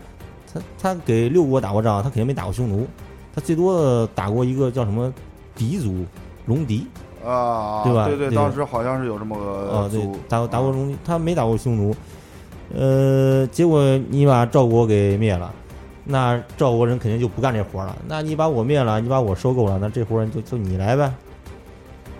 [0.53, 2.87] 他他给六国打过仗，他肯定没打过匈奴，
[3.35, 5.13] 他最多打过一个叫什么
[5.53, 6.05] 狄族
[6.45, 6.87] 龙狄
[7.23, 11.95] 啊，对吧对对，对当时好像是有这么个啊，对，打过打过龙狄，他没打过匈奴，
[12.73, 15.51] 呃，结果你把赵国给灭了，
[16.05, 17.97] 那赵国人肯定就不干这活了。
[18.07, 21.11] 那你把我灭了，你把我收购了，那这活儿就就你来呗，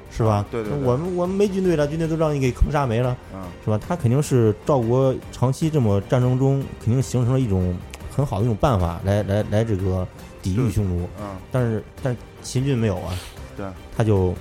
[0.09, 0.33] 是吧？
[0.35, 3.15] 啊对对对我们我们没军队了，军队都让你给坑杀没了。
[3.33, 3.79] 嗯是吧？
[3.87, 7.75] 他肯定是赵国长期这么战争中，肯定形成了一种
[8.15, 10.07] 很好的一种办法来来来这个
[10.45, 11.09] 抵御匈奴。
[11.19, 13.11] 嗯，但是但是秦军没有啊，
[13.57, 13.65] 对，
[13.97, 14.35] 他就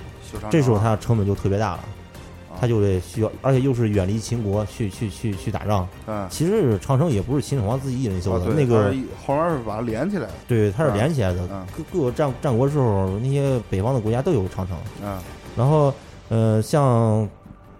[0.51, 5.87] 这时候他的成本就特别大了，啊他就得需要，而且又是远离秦国去去去去打仗。
[6.05, 8.93] 嗯，其实长城也不是秦始皇自己一人修的，那个
[9.25, 10.33] 后面是把它连起来的。
[10.47, 11.41] 对它是连起来的。
[11.51, 14.77] 嗯各各个战战国时候，那些北方的国家都有长城。
[15.03, 15.17] 嗯
[15.57, 15.91] 然后
[16.29, 17.27] 呃，像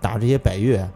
[0.01, 0.88] 打这些百越，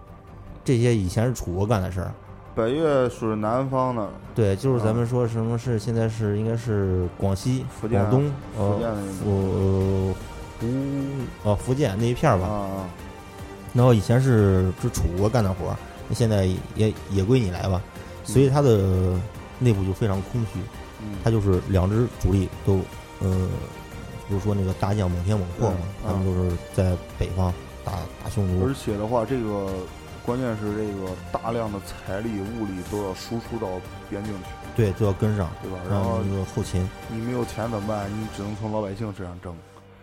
[0.64, 2.12] 这些以前是楚国干的事儿。
[2.56, 10.16] 北越是南方的，对，就是咱啊们说什么是现在是应该是广西、福建广东、福建呃那呃
[10.60, 10.66] 湖
[11.44, 12.48] 哦福建那一片儿吧。
[12.48, 12.90] 啊啊，
[13.74, 15.76] 然后以前是是楚国干的活儿，
[16.08, 16.46] 那现在
[16.76, 17.82] 也也归你来吧。
[18.24, 19.20] 所以它的
[19.58, 20.60] 内部就非常空虚，
[21.02, 22.80] 嗯，它就是两支主力都
[23.22, 23.48] 呃，
[24.28, 27.94] 不是说那个大将猛天猛阔嘛，他们都是在北方打
[28.24, 28.74] 打匈奴而。
[28.74, 29.68] 且的话，这个
[30.30, 33.68] 关键是这个大量的财力物力都要输出到
[34.12, 35.80] 边境去，对，都要跟上，对吧？
[35.90, 38.08] 然后那个后勤，你没有钱怎么办？
[38.12, 39.52] 你只能从老百姓身上挣。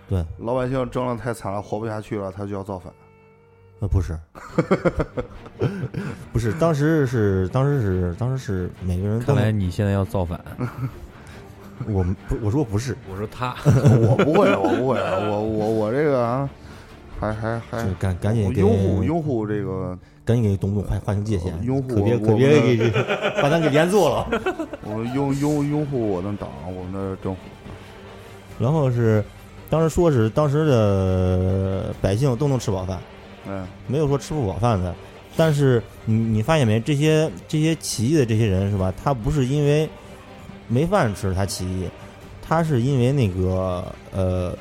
[0.09, 2.93] 对，老百姓挣的太惨了，活不下去了，他就要造反。
[3.79, 4.19] 呃，不是，
[6.33, 10.41] 不是，当时是当时是当时是每个人看来你现在要造反。
[11.87, 16.51] 我们不我说不是，我说他， 我不会，我不会，我我我这个啊，
[17.19, 22.91] 还还还是赶赶紧给拥护拥护这个，赶紧给董总划划清界限，拥护可别可别给给
[23.41, 24.29] 把咱给连坐了。
[24.83, 27.41] 我拥拥拥护我的党，我们的政府。
[28.59, 29.23] 然后是
[29.69, 32.99] 当时说是当时的百姓都能吃饱饭，
[33.49, 34.95] 嗯没有说吃不饱饭的。
[35.39, 38.93] 但是你你发现没，这些这些起义的这些人是吧？
[39.03, 39.87] 他不是因为
[40.69, 41.87] 没饭吃他起义，
[42.41, 44.57] 他是因为那个呃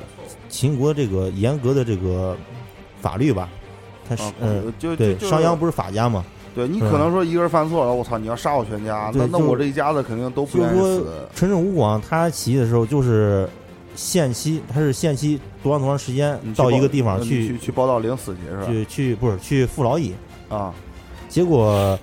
[0.48, 2.36] 秦国这个严格的这个
[3.00, 3.48] 法律吧，
[4.08, 4.62] 他是啊呃。
[4.78, 6.24] 就对，就商鞅不是法家嘛？
[6.54, 11.28] 对你可能说一个人犯错了，我操，你要杀我全家，那那我这一家子肯定都不就是说愿意死。
[11.34, 13.46] 陈胜吴广他起义的时候，就是
[13.94, 18.64] 限期，他是限期多长多长时间到一个地方去去去报到领死去是吧？
[18.66, 20.14] 去去不是去服劳役，
[20.48, 20.72] 啊，
[21.28, 21.98] 结果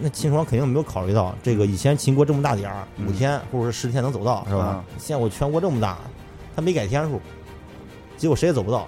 [0.00, 4.84] 那秦始皇肯定没有考虑到这个以前秦国这么大点儿，嗯五天或者是十天能走到是吧啊？
[4.96, 5.98] 现在我全国这么大，
[6.56, 7.20] 他没改天数，
[8.16, 8.86] 结果谁也走不到。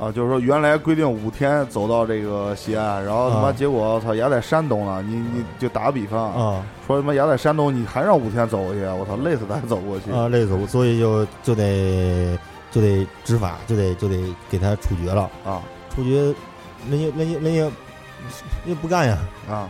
[0.00, 3.52] 啊，就是说原来规定五天走到这个西安，然后他妈啊。
[3.52, 6.64] 结果我操压在山东了，你你就打个比方，啊。
[6.86, 10.10] 说他妈压在山东，你还让五天走过去，我操累死他还走不过去。
[10.10, 12.36] 啊，累死我，所以就就得
[12.72, 14.16] 就得执法，就得就得
[14.50, 15.30] 给他处决了。
[15.44, 15.62] 啊。
[15.94, 16.34] 处决，
[16.90, 17.60] 人家人家人家
[18.64, 19.68] 人家不干呀，啊。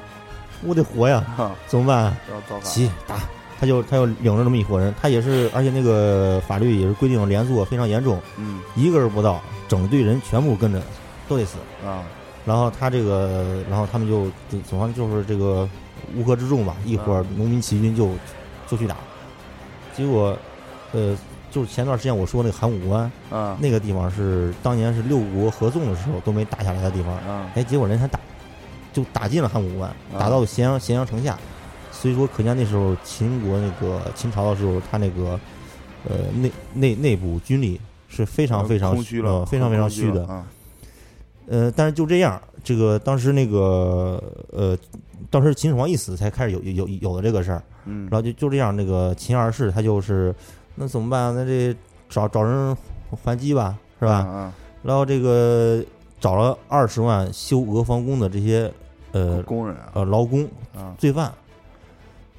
[0.65, 2.17] 我得活呀，哈，怎么办？
[2.31, 2.63] 要造反。
[2.63, 3.17] 起打，
[3.63, 10.83] 他就他就领着这么一伙人，他也是，而且那个法律也是规定连坐非常严重，嗯一个人不到，整队人全部跟着
[11.29, 11.59] 都得死。
[11.87, 12.03] 啊
[12.45, 15.69] 然后他这个，然后他们就就总反正就是这个
[16.17, 18.11] 乌合之众吧，一伙农民起义军就
[18.67, 18.97] 就去打，
[19.97, 20.37] 结果
[20.91, 21.17] 呃
[21.53, 28.19] 就是前段时间我说那个函谷关啊那个地方是当年是六国合纵的时候都没打下来的地方，啊哎，结果人家打
[28.93, 29.89] 就打进了函谷关，
[30.19, 31.39] 打到咸阳咸阳城下，
[32.03, 35.39] 所以说可见那时候秦国那个秦朝的时候，他那个
[36.09, 40.27] 呃内内内部军力是非常非常虚了，呃非常非常虚的。
[40.27, 40.45] 啊
[41.47, 44.77] 呃，但是就这样，这个当时那个呃，
[45.31, 50.35] 当时秦始皇一死，才开始有有有有了这个事儿，嗯然后就就这样，那个秦二世他就是
[50.75, 51.33] 那怎么办？
[51.37, 51.73] 那这
[52.09, 52.77] 找找人
[53.23, 54.15] 还击吧，是吧？
[54.15, 55.81] 啊然后这个
[56.19, 58.73] 找了二十万修阿房宫的这些
[59.13, 60.45] 呃工人啊呃劳工
[60.75, 61.33] 啊罪犯，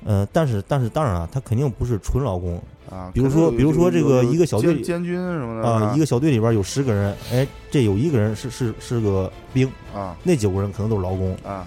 [0.06, 11.66] 呃，但是但是当然啊，他肯定不是纯劳工啊，比如说比如说这个一个小队监监军什么的啊、一个小队里边有十个人，哎，这有一个人是是是个兵，啊那九个人可能都是劳工，啊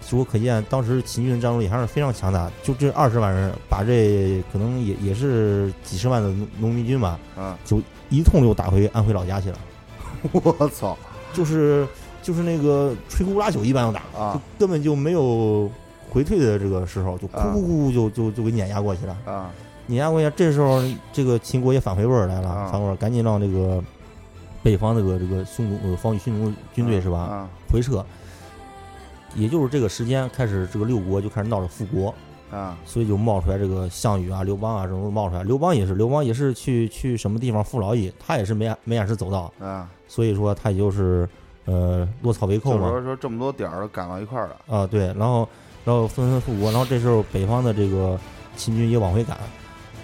[0.00, 2.48] 所以可见当时秦军的战斗力还是非常强大。
[2.62, 7.58] 就这二十万人，把这可能也也是几十万的农农民军吧，啊！
[8.08, 9.58] 一通就打回安徽老家去了。
[10.30, 10.96] 我操
[11.32, 11.84] 就是
[12.22, 15.68] 就是那个吹鼓拉朽一般要打，就啊根本就没有
[16.10, 19.16] 回退的这个时候，就啊哭哭哭就就就给碾压过去了。
[19.24, 19.50] 啊
[19.86, 20.82] 碾压过去，这时候
[21.12, 23.82] 这个秦国也反回味儿来了，啊反味儿，赶紧让这个
[24.62, 28.04] 北方这个这个匈奴呃方域匈奴军队是吧啊回撤。
[29.34, 32.12] 也就是这个时间开始，这个六国就开始闹着复国，
[32.50, 35.42] 啊所以就冒出来这个项羽啊、刘邦啊什么都冒出来。
[35.42, 39.88] 刘邦也是，刘邦也是去去什么地方服劳役，他也是没按没按时走到，啊！
[40.08, 41.28] 所以说他也就是
[41.66, 42.88] 呃落草为寇嘛。
[42.88, 45.46] 就是说说这么多点儿赶到一块儿了啊，对，然后
[45.86, 48.18] 然后纷纷复国，然后这时候北方的这个
[48.56, 49.38] 秦军也往回赶，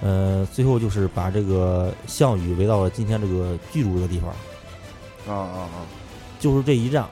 [0.00, 4.30] 呃，最后就是把这个项羽围到了今天这个巨鹿这个地方，
[5.26, 5.82] 啊啊啊
[6.38, 7.08] 就是这一仗，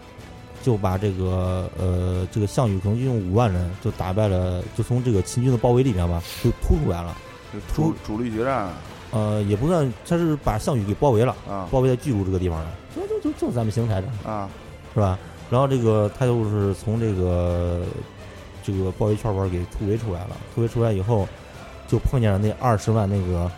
[0.62, 7.16] 就把这个呃这个项羽可能就用五万人就打败了，就从这个秦军的包围里面吧，就突出来了，
[7.53, 8.68] 就主主力决战
[9.11, 14.33] 呃，也不算，他是把项羽给包围了，啊包围在巨鹿这个地方了，就就就就咱们邢台这儿。
[14.33, 14.49] 啊
[14.95, 15.18] 是吧？
[15.51, 17.81] 然后这个他就是从这个
[18.63, 21.27] 这个包围圈边儿给突围出来了，突围出来以后，
[21.89, 23.51] 就碰见了那二十万那个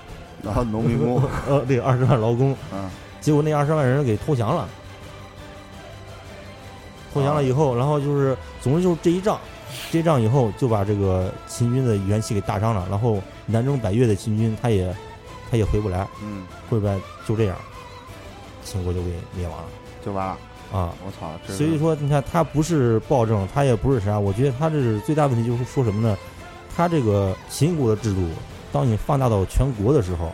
[0.51, 2.91] 啊农民工 呃，对二十万劳工，嗯。
[3.23, 4.69] 结果那二十万人给投降了。
[7.15, 9.39] 投降了以后，然后就是，总之就是这一仗，
[9.93, 14.93] 这一仗以后就把这个秦军的元气给打伤了，然后南征百越的秦军他也
[15.51, 16.45] 他也回不来，嗯。
[16.69, 16.99] 回不来，
[17.29, 17.57] 就这样，
[18.65, 19.65] 秦国就给灭亡了。
[20.05, 20.37] 就完了
[20.73, 20.95] 啊。
[21.05, 21.31] 我操！
[21.47, 26.17] 所以说，你看，他不是暴政，他也不是啥，我觉得他这是最大问题，就是说什么呢？
[26.75, 28.29] 他这个秦国的制度，
[28.73, 30.27] 当你放大到全国的时候，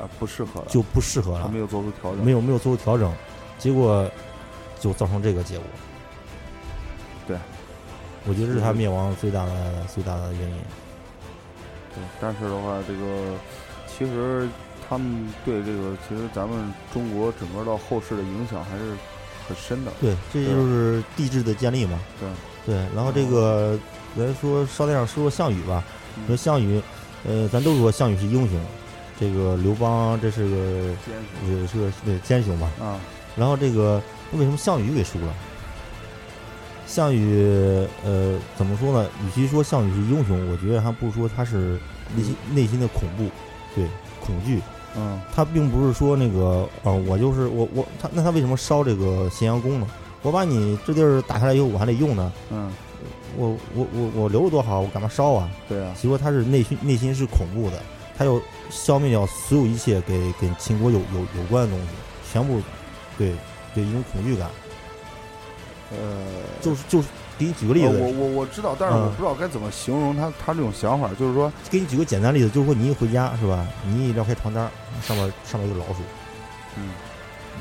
[0.00, 3.12] 啊不适合了，就不适合了，他没有做出调整，没有没有做出调整，
[3.56, 4.04] 结果
[4.80, 5.64] 就造成这个结果。
[7.28, 7.38] 对，
[8.26, 10.56] 我觉得是他灭亡最大的最大的原因。
[11.94, 13.34] 对，但是的话，这个
[13.86, 14.48] 其实
[14.88, 18.92] 他们对这个，其实咱们中国整个到后世的影响还是
[19.48, 19.92] 很深的。
[20.00, 21.98] 对，这就是帝制的建立嘛。
[22.18, 23.78] 对对，然后这个
[24.16, 25.82] 咱说稍带上说说项羽吧，
[26.16, 26.82] 嗯说项羽，
[27.26, 28.60] 呃，咱都说项羽是英雄，
[29.20, 30.56] 这个刘邦这是个
[31.48, 32.70] 也是个对奸雄吧。
[32.80, 32.98] 啊
[33.36, 35.34] 然后这个为什么项羽给输了？
[36.86, 39.08] 项羽，呃，怎么说呢？
[39.26, 41.78] 与其说项羽是英雄，我觉得还不如说他是
[42.14, 43.28] 内心内心的恐怖，
[43.74, 43.86] 对，
[44.20, 44.62] 恐惧。
[44.96, 49.86] 嗯他并不是说那个，啊、我就是我我他那他为什么烧这个咸阳宫呢？
[50.22, 52.72] 我把你这地儿打下来以后，我还得用呢，嗯，
[53.36, 55.48] 我我我我留着多好，我干嘛烧啊？
[55.68, 57.80] 对啊，所以说他是内心内心是恐怖的，
[58.16, 58.40] 他要
[58.70, 61.86] 消灭掉所有一切给给秦国有有有关的东西，
[62.32, 62.60] 全部
[63.18, 63.32] 对
[63.74, 64.48] 对一种恐惧感。
[65.92, 66.26] 呃，
[66.60, 67.08] 就是就是
[67.38, 73.66] 给你举个例子，呃我我我知道，但是嗯我不知道该怎么形容他他这种想法，就是说，给你举个简单例子，就是说你一回家是吧？
[73.86, 74.70] 你一撩开床单，
[75.02, 76.00] 上面上面有老鼠，
[76.76, 76.90] 嗯，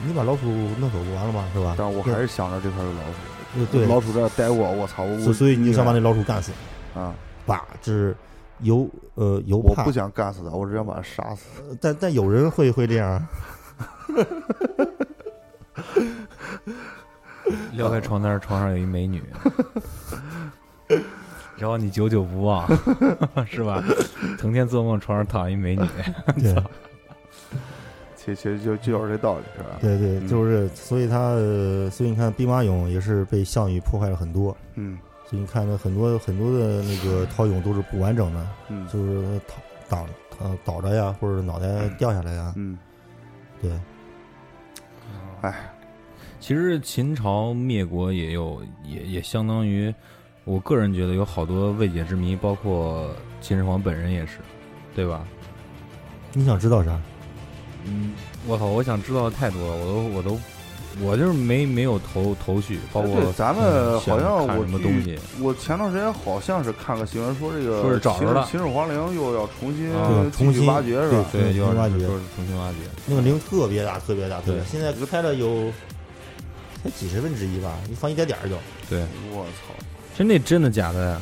[0.06, 0.46] 你把老鼠
[0.80, 1.46] 弄走不完了吗？
[1.54, 1.76] 是吧？
[1.78, 6.52] 但我还是想着这块有老鼠，呃对，老鼠在这待过，我操，我所所以你就想把那老鼠干死，
[6.96, 7.14] 啊，
[7.46, 7.66] 把？
[7.82, 8.16] 这是
[8.62, 11.46] 由呃油怕我不，想干死它，我只想把它杀死。
[11.70, 13.22] 呃 但但有人会会这样，
[17.74, 19.22] 撩开床单，床上有一美女，
[21.58, 22.68] 然后你久久不忘，
[23.48, 23.84] 是吧？
[24.38, 25.84] 成天做梦床上躺一美女，
[26.42, 26.56] 对
[28.16, 29.70] 其其实就就是这道理，是吧？
[29.80, 34.98] 对对，嗯就是所以他呃所以你看兵马俑也是被项羽破坏了很多，嗯
[35.30, 39.56] 所以你看那很多很多的那个陶俑都是不完整的，嗯就是倒
[39.88, 40.08] 倒
[40.40, 42.78] 呃倒着呀，或者脑袋掉下来呀，嗯，
[43.62, 43.72] 对。
[45.42, 45.54] 哎，
[46.46, 49.92] 其实秦朝灭国也有，也也相当于，
[50.44, 53.10] 我个人觉得有好多未解之谜，包括
[53.42, 54.34] 秦始皇本人也是，
[54.96, 55.26] 对吧？
[56.34, 57.02] 你想知道啥？
[57.86, 58.14] 嗯，
[58.46, 60.40] 我操，我想知道的太多了，我都我都
[61.04, 71.26] 我就是没没有头头绪，包括咱们好像看我据什么东西，我前段时间好像是看个新闻说这个说是找着了秦始皇陵又要重新啊重新挖掘是吧？
[71.32, 72.78] 对对，又要挖掘说是重新挖掘，
[73.08, 74.64] 那个陵特别大，特别大，特别大。
[74.64, 75.72] 对现在开了有
[76.86, 78.56] 才几十分之一吧，你放一点点儿就。
[78.88, 79.74] 对，我操！
[80.12, 81.22] 其实那真的假的呀？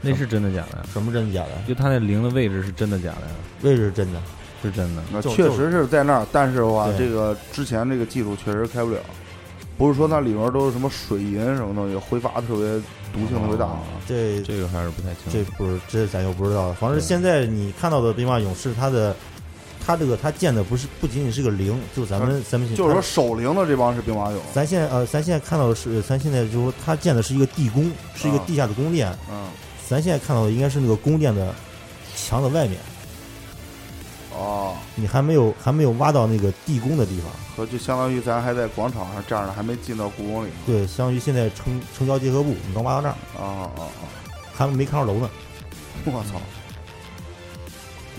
[0.00, 0.86] 那是真的假的呀？
[0.90, 1.50] 什么真的假的？
[1.68, 3.32] 就他那零的位置是真的假的呀？
[3.60, 4.22] 位置是真的，
[4.62, 5.02] 是真的。
[5.12, 9.00] 那就确实是在那儿，但是的话，对这个之前这个技术确实开不了，
[9.76, 12.64] 不是说它里面都是什么水银什么东西，挥发特别
[13.12, 14.00] 毒性特别大哦啊。
[14.08, 15.44] 这这个还是不太清楚这。
[15.58, 16.74] 不是这咱就不知道了。
[16.74, 19.14] 反正现在你看到的兵马俑是它的，
[19.86, 29.16] 它这个它建的不是不仅仅是个陵，就咱们咱们就是说，守陵的这帮是兵马俑，咱现在呃，咱现在看到的是，咱现在就是说，它建的是一个地宫，是一个啊地下的宫殿。
[29.30, 29.46] 嗯，
[29.88, 31.54] 咱现在看到的应该是那个宫殿的
[32.16, 32.80] 墙的外面，
[34.36, 37.30] 哦，你还没有还没有挖到那个地宫的地方。
[37.56, 40.50] 和就相当于咱还在广场上站着，还没进到故宫里。
[40.66, 44.04] 对，相当于现在城城郊结合部，你刚挖到那儿，啊啊啊！
[44.52, 45.30] 还没看着楼呢。
[46.04, 46.40] 我操！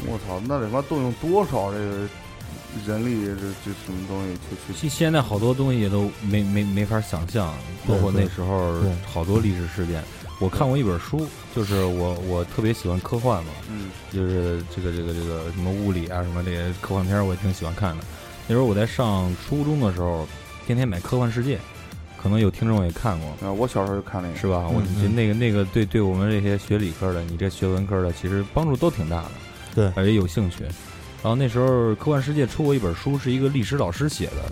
[0.06, 0.42] 我操！
[0.48, 2.08] 那得他妈动用多少这个
[2.86, 3.36] 人力这
[3.66, 7.54] 这什么东西去去现现在好多东西也都没没没法想象，
[7.88, 8.76] 包括那时候
[9.12, 10.04] 好多历史事件。
[10.40, 11.26] 我看过一本书，
[11.56, 18.04] 就是我我特别喜欢科幻嘛，嗯就是这个这个这个什么物理啊什么这些科幻片我也挺喜欢看的。
[18.48, 20.28] 那时候我在上初中的时候，
[20.68, 21.58] 天天买《科幻世界》，
[22.22, 23.52] 可能有听众也看过，啊！
[23.52, 24.64] 我小时候就看那个，是吧？
[24.70, 29.32] 嗯我觉得嗯那个那个对对我们这些学理科的，你这学文科的，其实帮助都挺大的。
[29.78, 30.64] 对而且有兴趣。
[30.64, 34.52] 然后那时候科幻世界出过一本书，是一个历史老师写的，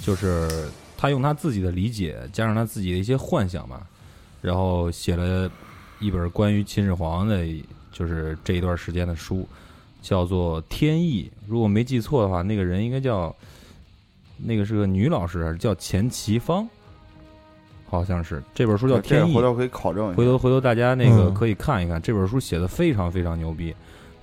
[0.00, 3.82] 就是他用他自己的理解加上他自己的一些幻想嘛，
[4.42, 5.48] 然后写了
[6.00, 7.46] 一本关于秦始皇的，
[7.92, 9.46] 就是这一段时间的书，
[10.02, 11.30] 叫做《天意》。
[11.46, 13.34] 如果没记错的话，那个人应该叫
[14.36, 16.68] 那个是个女老师，叫钱其芳，
[17.88, 19.40] 好像是这本书叫《天意回》。
[19.42, 20.16] 头可以考证一下。
[20.16, 23.74] 回头回头大家那个嗯可以看一看，这本书写的非常非常牛逼，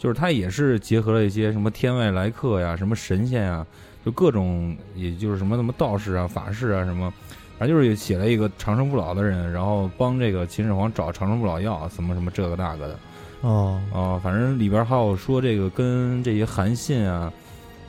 [0.03, 3.65] 就是它也是结合了一些什么天外来客呀、什么神仙呀，
[4.05, 7.09] 就各种，也就是什么什么道士啊、法师啊什么，
[7.57, 12.99] 反正就是写了一个长生不老的人，然后帮这个秦始皇找长生不老药，什么什么这个那个的，
[13.43, 17.31] 哦，哦，反正里边还有说这个跟这些韩信啊，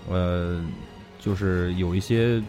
[0.08, 0.64] 呃，
[1.18, 2.40] 就是有一些，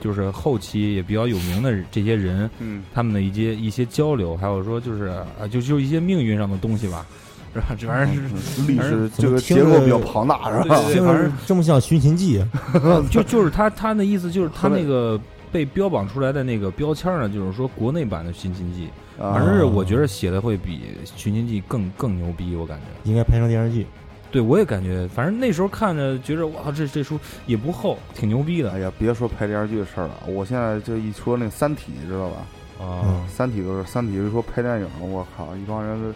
[0.00, 5.04] 就是后期也比较有名的这些人，嗯，他们的一些一些交流，还有说就是
[5.40, 7.06] 啊，就就一些命运上的东西吧，
[7.54, 7.66] 是吧？
[7.78, 10.76] 这玩意儿是历史这个结构比较庞大，是吧？
[10.76, 12.42] 听着对反正这么像《寻秦记
[13.08, 18.88] 》就就是他他的意思就是他那那个被标榜出来的那个标签呢，就是说国内版的《寻秦记》，
[19.22, 20.80] 啊反正是我觉得写的会比
[21.14, 23.10] 《寻秦记》更更牛逼，我感觉。
[23.10, 23.86] 应该拍成电视剧。
[24.30, 32.36] 对，我也感觉，反正那时候看着觉着哇，这这书也不厚，挺牛逼的哎呀，别说拍电视剧的事儿了，我现在就一说那《三体》，知道吧？
[32.82, 33.04] 啊。
[33.04, 36.08] 嗯三体》都是《三体》，一说拍电影，我靠，一帮人都，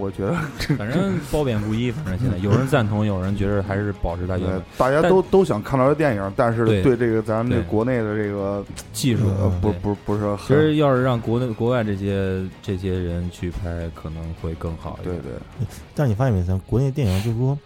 [0.00, 0.34] 我觉得
[0.78, 15.14] 反正褒贬不一，反正现在有人赞同，有人觉得还是保持它原呃本大家都都想看到这电影，但是对对这个咱们这国内的这个技术呃不不不是其实要是让国内国外这些这些人去拍，可能会更好一点。
[15.16, 16.42] 对对，但是你发现没？
[16.42, 17.56] 咱国内电影就是说，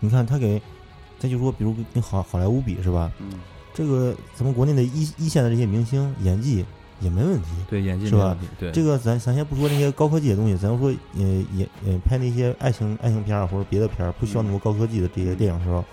[0.00, 0.60] 你看他给，
[1.20, 3.12] 他就说，比如跟好好莱坞比是吧？
[3.20, 3.40] 嗯，
[3.72, 6.64] 这个咱们国内的一一线的这些明星演技
[7.00, 7.48] 也没问题。
[7.68, 8.46] 对演技是吧没问题？
[8.58, 10.88] 对，这个咱咱先不说那些高科技的东西，咱就说
[11.18, 11.22] 呃
[11.54, 15.84] 也呃拍那些爱情爱情片儿或者别的片儿，不需要那么高科技的这些电影的时候，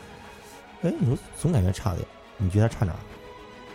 [0.84, 2.06] 哎，你说总感觉差点，
[2.38, 3.00] 你觉得他差哪儿？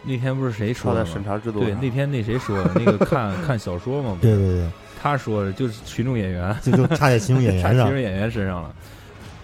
[0.09, 1.24] 那天不是谁说的审？
[1.24, 2.70] 查制度对，那天那谁说的？
[2.77, 4.68] 那个看 看小说嘛，对对对，
[5.03, 8.01] 他说的，就是群众演员，就就差在群众演 差员上群众。
[8.01, 8.72] 演员身上了。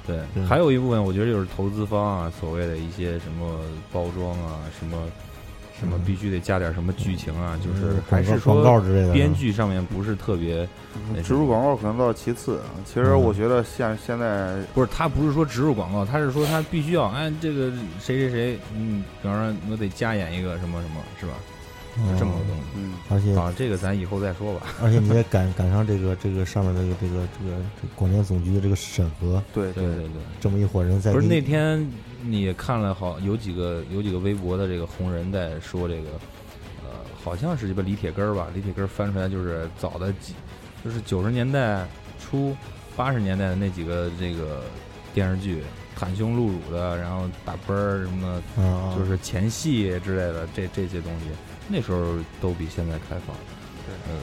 [0.06, 3.60] 对，对还有一部分我觉得就是投资方啊，所谓的一些什么
[3.92, 4.98] 包装啊，什么
[5.82, 9.12] 什么嗯必须得加点什么剧情啊，就是还是说广告说之类的。
[9.12, 10.66] 编剧上面不是特别，
[11.24, 21.32] 植入广告可能到其次，其实嗯我觉得现现在不是他不是说植入广告，他是说他必须要按这个谁谁谁，嗯，比方说我得加演一个什么什么，是吧？
[21.98, 22.62] 嗯这么个东西。
[22.76, 24.66] 嗯而且啊，这个咱以后再说吧。
[24.82, 30.22] 而且你也赶赶上这个这个上面这个这个这个这个广电总局的这个审核，对对对对。
[30.40, 31.86] 这么一伙人在不是那天
[32.22, 36.08] 你看了好有几个有几个微博的这个红人在说这个，
[36.84, 40.32] 呃，好像是这个李铁根儿吧，李铁根儿翻出来就是早的几，
[40.82, 41.86] 就是九十年代
[42.18, 42.56] 初
[42.96, 44.62] 八十年代的那几个这个
[45.12, 45.62] 电视剧，
[45.98, 51.26] 袒胸露乳的，然后打啵儿什么，啊，就是前戏之类的，这这些东西，
[51.68, 53.34] 那时候都比现在开放。
[53.86, 54.18] 对嗯，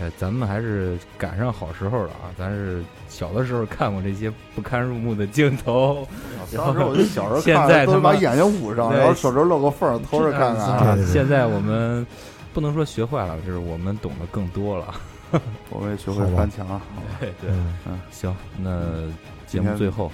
[0.00, 2.32] 哎，咱们还是赶上好时候了啊！
[2.38, 6.06] 咱是小的时候看过这些不堪入目的镜头，
[6.56, 11.06] 当时我就小时候现在都把眼睛捂上，对然后手指露个缝，偷着看看。
[11.06, 12.06] 现在我们
[12.54, 14.94] 不能说学坏了，就是我们懂得更多了。
[15.70, 16.80] 我们也学会翻墙了。
[17.20, 17.50] 对对，
[17.86, 18.80] 嗯，行，那
[19.46, 20.10] 节目最后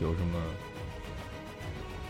[0.00, 0.38] 有什么？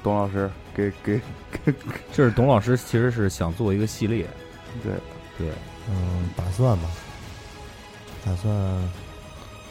[0.03, 1.19] 董老师给给
[1.65, 1.73] 给
[2.13, 4.27] 这是董老师其实是想做一个系列，
[4.83, 4.93] 对
[5.39, 5.49] 对，
[5.89, 6.91] 嗯，打算吧，
[8.23, 8.55] 打算，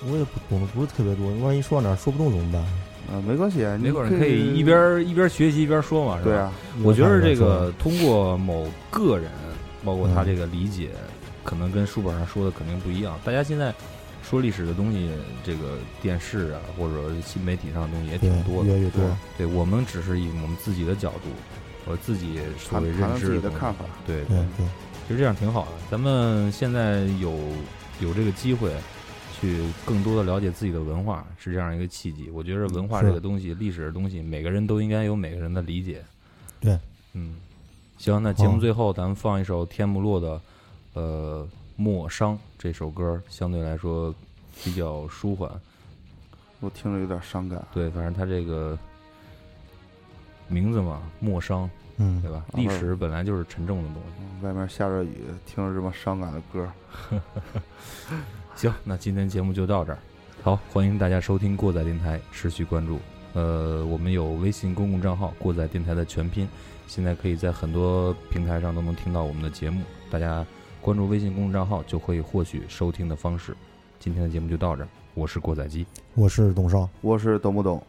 [0.09, 2.61] 我也不懂得不是特别多，万一说到哪儿说不动怎么办？
[3.07, 6.29] 啊，没关系，你没关系可以一边儿一边儿学习一边儿说嘛，是吧？
[6.31, 6.51] 对啊，
[6.83, 9.29] 我觉得这个通过某个人，
[9.83, 10.89] 包括他嗯这个理解，
[11.43, 13.15] 可能跟书本上说的肯定不一样。
[13.23, 13.71] 大家现在
[14.27, 15.09] 说历史的东西，
[15.43, 18.69] 这个电视啊，或者新媒体上的东西也挺多的。
[18.69, 19.01] 越来越多，
[19.37, 21.29] 对我们只是以我们自己的角度，
[21.85, 23.85] 我自己所谓认知的看法。
[24.07, 24.65] 对对对，
[25.07, 25.71] 其实这样挺好的。
[25.91, 27.37] 咱们现在有
[28.01, 28.73] 有这个机会，
[29.39, 32.27] 去更多的了解自己的文化，是这样一个契机。
[32.31, 36.03] 我觉得文化这个东西，历史的东西，每个人都应该有每个人的理解。
[36.59, 36.75] 对，
[37.13, 37.35] 嗯，
[37.99, 40.41] 行，那节目最后咱们放一首天目洛的
[40.93, 44.13] 呃《陌伤》这首歌，相对来说
[44.63, 45.49] 比较舒缓。
[46.59, 47.63] 我听着有点伤感。
[47.73, 48.77] 对，反正他这个
[50.47, 52.37] 名字嘛，陌伤，嗯对，吧？
[52.37, 54.21] 啊历史本来就是沉重的东西。
[54.21, 56.69] 嗯外面下着雨，听着这么伤感的歌，
[58.55, 59.97] 行，那今天节目就到这儿。
[60.43, 62.99] 好，欢迎大家收听过载电台，持续关注。
[63.33, 66.47] 呃，我们有微信公共账号“过载电台”的全拼，
[66.85, 69.81] 现在可以在很多平台上都能听到我们的节目。
[70.11, 70.45] 大家
[70.85, 73.57] 关注微信公众账号，就可以获取收听的方式。
[73.99, 75.83] 今天的节目就到这儿，我是过载机，
[76.13, 76.87] 我是董少。
[77.01, 77.81] 我是懂不懂？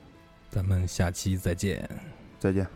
[0.48, 1.86] 咱们下期再见。
[2.38, 2.66] 再见。